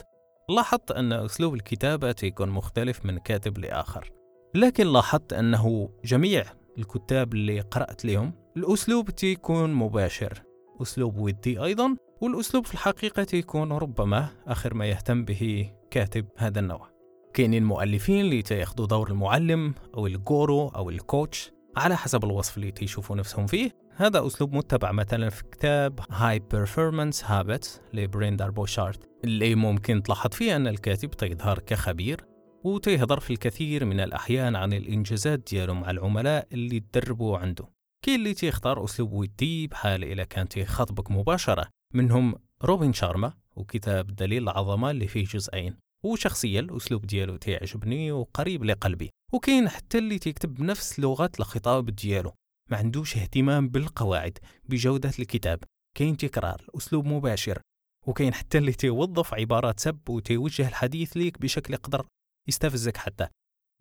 لاحظت 0.50 0.92
أن 0.92 1.14
أسلوب 1.14 1.54
الكتابة 1.54 2.16
يكون 2.24 2.50
مختلف 2.50 3.06
من 3.06 3.18
كاتب 3.18 3.58
لآخر. 3.58 4.12
لكن 4.56 4.88
لاحظت 4.88 5.34
أنه 5.34 5.90
جميع 6.06 6.46
الكتاب 6.78 7.34
اللي 7.34 7.60
قرأت 7.60 8.06
لهم 8.06 8.34
الأسلوب 8.58 9.10
تيكون 9.10 9.74
مباشر. 9.74 10.42
أسلوب 10.82 11.18
ودي 11.18 11.64
أيضا 11.64 11.96
والأسلوب 12.22 12.66
في 12.66 12.74
الحقيقة 12.74 13.24
تيكون 13.24 13.72
ربما 13.72 14.28
آخر 14.48 14.74
ما 14.74 14.86
يهتم 14.86 15.26
به 15.26 15.72
كاتب 15.92 16.26
هذا 16.38 16.60
النوع. 16.60 16.90
كاينين 17.34 17.64
مؤلفين 17.64 18.26
اللي 18.26 18.42
تياخذوا 18.42 18.88
دور 18.88 19.10
المعلم 19.12 19.74
أو 19.98 20.08
ال 20.08 20.20
guru 20.20 20.68
أو 20.68 20.90
ال 20.90 21.00
coach 21.00 21.52
على 21.78 21.98
حسب 21.98 22.24
الوصف 22.24 22.58
اللي 22.58 22.72
تيشوفوا 22.72 23.16
نفسهم 23.16 23.48
فيه. 23.48 23.72
هذا 23.96 24.28
أسلوب 24.28 24.54
متبع 24.54 24.92
مثلا 24.92 25.30
في 25.30 25.44
كتاب 25.44 26.00
High 26.12 26.40
Performance 26.40 27.24
Habits 27.26 27.82
لبريندون 27.94 28.52
بورشارد 28.52 29.10
اللي 29.24 29.56
ممكن 29.56 30.04
تلاحظ 30.04 30.30
فيه 30.32 30.56
أن 30.56 30.68
الكاتب 30.68 31.12
تيظهر 31.12 31.60
كخبير 31.60 32.26
وتيهضر 32.64 33.20
في 33.20 33.34
الكثير 33.34 33.86
من 33.86 34.00
الأحيان 34.00 34.56
عن 34.56 34.74
الإنجازات 34.74 35.40
ديالو 35.52 35.74
مع 35.74 35.92
العملاء 35.92 36.48
اللي 36.52 36.80
تدربوا 36.80 37.38
عنده. 37.38 37.66
كاين 38.02 38.20
اللي 38.20 38.34
تيختار 38.34 38.84
أسلوب 38.84 39.14
ودي 39.14 39.68
بحال 39.68 40.04
إلا 40.04 40.24
كان 40.24 40.48
تيخاطبك 40.48 41.12
مباشرة 41.12 41.81
منهم 41.94 42.36
روبن 42.64 42.94
شارما 42.94 43.34
وكتاب 43.56 44.16
دليل 44.16 44.44
العظمة 44.44 44.92
اللي 44.92 45.08
فيه 45.08 45.26
جزئين 45.26 45.76
وشخصيا 46.04 46.60
الأسلوب 46.60 47.06
ديالو 47.06 47.38
تيعجبني 47.38 48.12
وقريب 48.12 48.64
لقلبي 48.64 49.10
وكاين 49.34 49.70
حتى 49.70 49.98
اللي 49.98 50.20
تيكتب 50.20 50.54
بنفس 50.54 51.00
لغة 51.00 51.32
الخطاب 51.40 51.90
ديالو 51.90 52.34
ما 52.72 52.78
عندوش 52.78 53.18
اهتمام 53.18 53.70
بالقواعد 53.70 54.38
بجودة 54.64 55.12
الكتاب 55.20 55.64
كاين 55.98 56.18
تكرار 56.18 56.62
الأسلوب 56.70 57.06
مباشر 57.06 57.62
وكاين 58.08 58.34
حتى 58.34 58.58
اللي 58.58 58.72
تيوظف 58.72 59.34
عبارات 59.34 59.80
سب 59.80 60.10
وتيوجه 60.10 60.68
الحديث 60.68 61.18
ليك 61.18 61.42
بشكل 61.42 61.74
يقدر 61.74 62.06
يستفزك 62.48 62.98
حتى. 62.98 63.28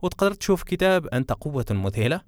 وتقدر 0.02 0.34
تشوف 0.34 0.62
كتاب 0.62 1.06
أنت 1.06 1.32
قوة 1.32 1.66
مذهلة 1.70 2.20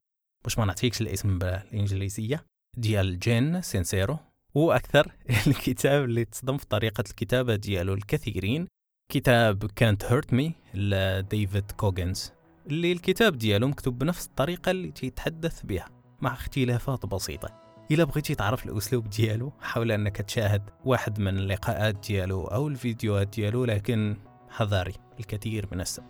باش 0.44 0.58
ما 0.58 0.64
نعطيكش 0.64 1.00
الاسم 1.00 1.38
بالإنجليزية 1.38 2.44
ديال 2.76 3.18
جين 3.18 3.62
سينسيرو. 3.62 4.18
هو 4.56 4.72
أكثر 4.72 5.12
الكتاب 5.46 6.04
اللي 6.04 6.24
تصدم 6.24 6.56
في 6.56 6.66
طريقة 6.66 7.04
الكتابة 7.10 7.56
ديالو 7.56 7.94
الكثيرين. 7.94 8.68
كتاب 9.12 9.70
كانت 9.76 10.04
هيرت 10.04 10.32
مي 10.32 10.52
لديفيد 10.74 11.70
كوغنز 11.70 12.32
اللي 12.66 12.92
الكتاب 12.92 13.38
ديالو 13.38 13.68
مكتوب 13.68 13.98
بنفس 13.98 14.26
الطريقة 14.26 14.70
اللي 14.70 14.90
تيتحدث 14.90 15.62
بها 15.62 15.88
مع 16.20 16.32
اختلافات 16.32 17.06
بسيطة. 17.06 17.48
إلا 17.90 18.04
بغيتي 18.04 18.34
تعرف 18.34 18.66
الأسلوب 18.66 19.10
ديالو 19.10 19.52
حاول 19.60 19.92
أنك 19.92 20.16
تشاهد 20.16 20.62
واحد 20.84 21.20
من 21.20 21.38
اللقاءات 21.38 21.94
ديالو 22.08 22.44
أو 22.44 22.68
الفيديوهات 22.68 23.28
ديالو 23.28 23.64
لكن 23.64 24.16
حذاري 24.50 24.94
الكثير 25.20 25.68
من 25.72 25.80
السب. 25.80 26.04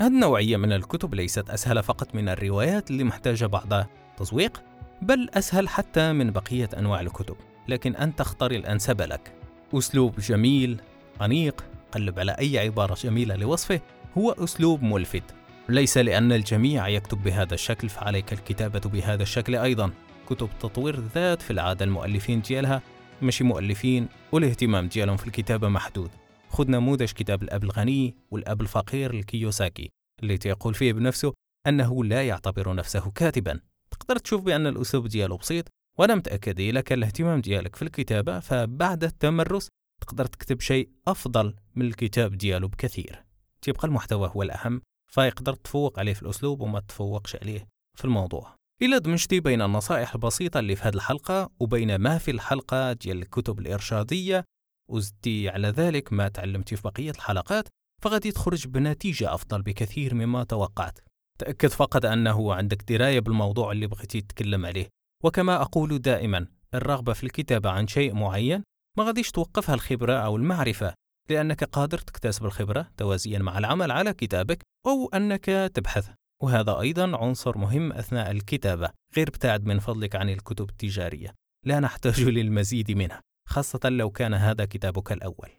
هذه 0.00 0.06
النوعية 0.06 0.56
من 0.56 0.72
الكتب 0.72 1.14
ليست 1.14 1.50
أسهل 1.50 1.82
فقط 1.82 2.14
من 2.14 2.28
الروايات 2.28 2.90
اللي 2.90 3.04
محتاجة 3.04 3.46
بعض 3.46 3.86
تسويق 4.16 4.62
بل 5.02 5.30
أسهل 5.34 5.68
حتى 5.68 6.12
من 6.12 6.30
بقية 6.30 6.68
أنواع 6.78 7.00
الكتب. 7.00 7.36
لكن 7.68 7.96
أن 7.96 8.16
تختار 8.16 8.50
الأنسب 8.50 9.00
لك. 9.00 9.32
أسلوب 9.74 10.20
جميل 10.20 10.80
أنيق 11.22 11.64
قلب 11.92 12.18
على 12.18 12.32
أي 12.32 12.58
عبارة 12.58 12.94
جميلة 12.94 13.36
لوصفه 13.36 13.80
هو 14.18 14.32
أسلوب 14.32 14.82
ملفت. 14.82 15.22
ليس 15.68 15.98
لأن 15.98 16.32
الجميع 16.32 16.88
يكتب 16.88 17.22
بهذا 17.22 17.54
الشكل 17.54 17.88
فعليك 17.88 18.32
الكتابة 18.32 18.80
بهذا 18.80 19.22
الشكل 19.22 19.56
أيضا. 19.56 19.90
كتب 20.28 20.48
تطوير 20.60 20.94
الذات 20.94 21.42
في 21.42 21.50
العادة 21.50 21.84
المؤلفين 21.84 22.40
ديالها 22.40 22.82
ماشي 23.22 23.44
مؤلفين 23.44 24.08
والاهتمام 24.32 24.88
ديالهم 24.88 25.16
في 25.16 25.26
الكتابة 25.26 25.68
محدود. 25.68 26.10
خذ 26.48 26.70
نموذج 26.70 27.12
كتاب 27.12 27.42
الأب 27.42 27.64
الغني 27.64 28.14
والأب 28.30 28.60
الفقير 28.60 29.14
لكيوساكي 29.14 29.90
اللي 30.22 30.38
تيقول 30.38 30.74
فيه 30.74 30.92
بنفسه 30.92 31.32
أنه 31.66 32.04
لا 32.04 32.22
يعتبر 32.22 32.74
نفسه 32.74 33.10
كاتبا. 33.10 33.60
تقدر 34.00 34.18
تشوف 34.18 34.42
بأن 34.42 34.66
الأسلوب 34.66 35.06
ديالو 35.06 35.36
بسيط 35.36 35.68
وأنا 35.98 36.14
متأكد 36.14 36.60
إذا 36.60 36.80
كان 36.80 36.98
الاهتمام 36.98 37.40
ديالك 37.40 37.76
في 37.76 37.82
الكتابة 37.82 38.40
فبعد 38.40 39.04
التمرس 39.04 39.68
تقدر 40.00 40.26
تكتب 40.26 40.60
شيء 40.60 40.90
أفضل 41.06 41.54
من 41.74 41.86
الكتاب 41.86 42.38
ديالو 42.38 42.68
بكثير. 42.68 43.24
تبقى 43.62 43.88
المحتوى 43.88 44.30
هو 44.36 44.42
الأهم 44.42 44.82
فيقدر 45.12 45.54
تفوق 45.54 45.98
عليه 45.98 46.14
في 46.14 46.22
الأسلوب 46.22 46.60
وما 46.60 46.80
تفوقش 46.80 47.36
عليه 47.36 47.68
في 47.98 48.04
الموضوع. 48.04 48.56
إلا 48.82 48.98
دمجتي 48.98 49.40
بين 49.40 49.62
النصائح 49.62 50.14
البسيطة 50.14 50.60
اللي 50.60 50.76
في 50.76 50.82
هذه 50.82 50.94
الحلقة 50.94 51.50
وبين 51.60 51.96
ما 51.96 52.18
في 52.18 52.30
الحلقة 52.30 52.92
ديال 52.92 53.22
الكتب 53.22 53.58
الإرشادية 53.58 54.44
وزدتي 54.90 55.48
على 55.48 55.68
ذلك 55.68 56.12
ما 56.12 56.28
تعلمتي 56.28 56.76
في 56.76 56.82
بقية 56.82 57.10
الحلقات 57.10 57.68
فغادي 58.02 58.32
تخرج 58.32 58.66
بنتيجة 58.66 59.34
أفضل 59.34 59.62
بكثير 59.62 60.14
مما 60.14 60.44
توقعت. 60.44 60.98
تأكد 61.38 61.68
فقط 61.68 62.04
أنه 62.04 62.54
عندك 62.54 62.92
دراية 62.92 63.20
بالموضوع 63.20 63.72
اللي 63.72 63.86
بغيتي 63.86 64.20
تتكلم 64.20 64.66
عليه. 64.66 64.88
وكما 65.24 65.62
أقول 65.62 65.98
دائما 65.98 66.46
الرغبة 66.74 67.12
في 67.12 67.24
الكتابة 67.24 67.70
عن 67.70 67.86
شيء 67.86 68.14
معين 68.14 68.62
ما 68.98 69.04
غاديش 69.04 69.30
توقفها 69.30 69.74
الخبرة 69.74 70.12
أو 70.12 70.36
المعرفة 70.36 70.94
لأنك 71.30 71.64
قادر 71.64 71.98
تكتسب 71.98 72.44
الخبرة 72.44 72.88
توازيا 72.96 73.38
مع 73.38 73.58
العمل 73.58 73.90
على 73.90 74.12
كتابك 74.12 74.62
أو 74.86 75.08
أنك 75.14 75.44
تبحث. 75.74 76.10
وهذا 76.42 76.80
أيضا 76.80 77.16
عنصر 77.16 77.58
مهم 77.58 77.92
أثناء 77.92 78.30
الكتابة 78.30 78.90
غير 79.16 79.28
ابتعد 79.28 79.64
من 79.64 79.78
فضلك 79.78 80.16
عن 80.16 80.28
الكتب 80.28 80.70
التجارية. 80.70 81.34
لا 81.64 81.80
نحتاج 81.80 82.20
للمزيد 82.36 82.90
منها 82.90 83.20
خاصة 83.48 83.88
لو 83.88 84.10
كان 84.10 84.34
هذا 84.34 84.64
كتابك 84.64 85.12
الأول. 85.12 85.50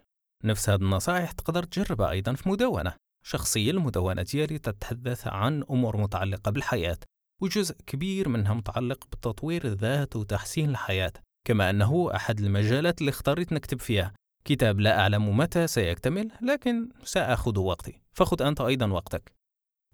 نفس 0.43 0.69
هذه 0.69 0.81
النصائح 0.81 1.31
تقدر 1.31 1.63
تجربها 1.63 2.09
أيضا 2.09 2.33
في 2.33 2.49
مدونة. 2.49 2.93
شخصيا 3.27 3.71
المدونة 3.71 4.21
ديالي 4.21 4.59
تتحدث 4.59 5.27
عن 5.27 5.63
أمور 5.71 5.97
متعلقة 5.97 6.51
بالحياة 6.51 6.97
وجزء 7.41 7.75
كبير 7.87 8.29
منها 8.29 8.53
متعلق 8.53 9.05
بتطوير 9.05 9.65
الذات 9.65 10.15
وتحسين 10.15 10.69
الحياة 10.69 11.13
كما 11.47 11.69
أنه 11.69 12.15
أحد 12.15 12.39
المجالات 12.39 13.01
اللي 13.01 13.09
اختاريت 13.09 13.53
نكتب 13.53 13.79
فيها. 13.79 14.13
كتاب 14.45 14.79
لا 14.79 14.99
أعلم 14.99 15.37
متى 15.37 15.67
سيكتمل 15.67 16.31
لكن 16.41 16.89
سأخذ 17.03 17.59
وقتي. 17.59 18.01
فخذ 18.11 18.41
أنت 18.41 18.61
أيضا 18.61 18.91
وقتك. 18.91 19.33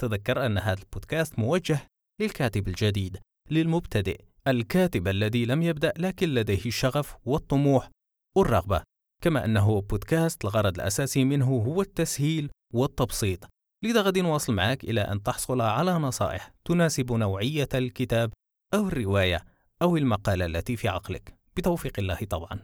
تذكر 0.01 0.45
أن 0.45 0.57
هذا 0.57 0.81
البودكاست 0.81 1.39
موجه 1.39 1.79
للكاتب 2.21 2.67
الجديد 2.67 3.17
للمبتدئ 3.51 4.21
الكاتب 4.47 5.07
الذي 5.07 5.45
لم 5.45 5.61
يبدأ 5.61 5.93
لكن 5.97 6.29
لديه 6.29 6.65
الشغف 6.65 7.15
والطموح 7.25 7.89
والرغبة. 8.37 8.83
كما 9.23 9.45
أنه 9.45 9.81
بودكاست 9.81 10.45
الغرض 10.45 10.75
الأساسي 10.75 11.23
منه 11.23 11.45
هو 11.45 11.81
التسهيل 11.81 12.49
والتبسيط. 12.73 13.49
لذا 13.83 14.01
غادي 14.01 14.21
نواصل 14.21 14.53
معك 14.53 14.83
إلى 14.83 15.01
أن 15.01 15.23
تحصل 15.23 15.61
على 15.61 15.93
نصائح 15.93 16.53
تناسب 16.65 17.11
نوعية 17.11 17.69
الكتاب 17.73 18.33
أو 18.73 18.87
الرواية 18.87 19.45
أو 19.81 19.97
المقالة 19.97 20.45
التي 20.45 20.75
في 20.75 20.87
عقلك. 20.87 21.35
بتوفيق 21.57 21.99
الله 21.99 22.15
طبعا. 22.15 22.59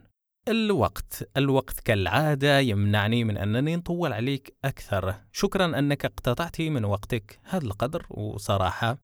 الوقت 0.47 1.29
الوقت 1.37 1.79
كالعادة 1.79 2.59
يمنعني 2.59 3.23
من 3.23 3.37
أنني 3.37 3.75
نطول 3.75 4.13
عليك 4.13 4.55
أكثر. 4.65 5.15
شكرا 5.31 5.79
أنك 5.79 6.05
اقتطعتي 6.05 6.69
من 6.69 6.85
وقتك 6.85 7.39
هذا 7.43 7.65
القدر 7.65 8.05
وصراحة 8.09 8.97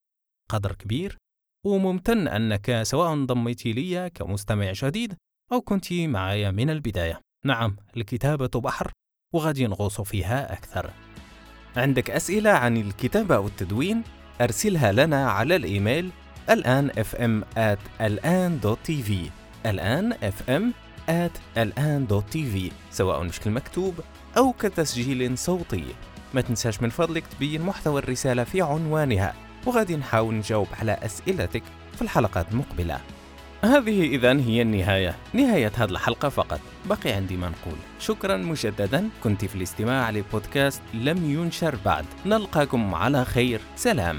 قدر 0.49 0.71
كبير. 0.71 1.17
وممتن 1.65 2.27
أنك 2.27 2.81
سواء 2.83 3.13
انضميتي 3.13 3.73
لي 3.73 4.09
كمستمع 4.09 4.71
جديد 4.71 5.15
أو 5.51 5.61
كنت 5.61 5.93
معي 5.93 6.51
من 6.51 6.69
البداية. 6.69 7.21
نعم 7.45 7.77
الكتابة 7.97 8.61
بحر. 8.61 8.91
وغادي 9.35 9.67
نغوص 9.67 10.01
فيها 10.01 10.53
أكثر. 10.53 10.89
عندك 11.77 12.09
أسئلة 12.09 12.49
عن 12.49 12.77
الكتابة 12.77 13.35
أو 13.35 13.47
التدوين؟ 13.47 14.03
أرسلها 14.41 14.91
لنا 14.91 15.29
على 15.29 15.55
الإيميل 15.55 16.09
الآن 16.49 16.91
fm 16.91 17.57
at 17.57 18.01
الآن 18.01 18.59
dot 18.59 18.77
TV 18.83 19.29
الآن 19.65 20.13
fm 20.13 20.63
at 21.09 21.57
الآن 21.57 22.07
dot 22.07 22.29
TV 22.29 22.71
سواء 22.91 23.27
بشكل 23.27 23.51
مكتوب 23.51 23.93
أو 24.37 24.53
كتسجيل 24.53 25.37
صوتي. 25.37 25.85
ما 26.33 26.41
تنساش 26.41 26.81
من 26.81 26.89
فضلك 26.89 27.23
تبين 27.27 27.61
محتوى 27.61 28.01
الرسالة 28.01 28.43
في 28.43 28.61
عنوانها 28.61 29.33
وغادي 29.65 29.95
نحاول 29.95 30.35
نجاوب 30.35 30.67
على 30.79 30.91
أسئلتك 30.91 31.63
في 31.95 32.01
الحلقات 32.01 32.51
المقبلة. 32.51 32.99
هذه 33.65 34.05
إذا 34.05 34.39
هي 34.39 34.61
النهاية 34.61 35.15
نهاية 35.33 35.71
هذه 35.75 35.89
الحلقة 35.89 36.29
فقط. 36.29 36.59
بقي 36.85 37.11
عندي 37.11 37.37
ما 37.37 37.49
نقول. 37.49 37.77
شكرا 37.99 38.37
مجددا. 38.37 39.09
كنت 39.23 39.45
في 39.45 39.55
الاستماع 39.55 40.09
لبودكاست 40.09 40.81
لم 40.93 41.31
ينشر 41.31 41.75
بعد. 41.85 42.05
نلقاكم 42.25 42.95
على 42.95 43.25
خير. 43.25 43.61
سلام. 43.75 44.17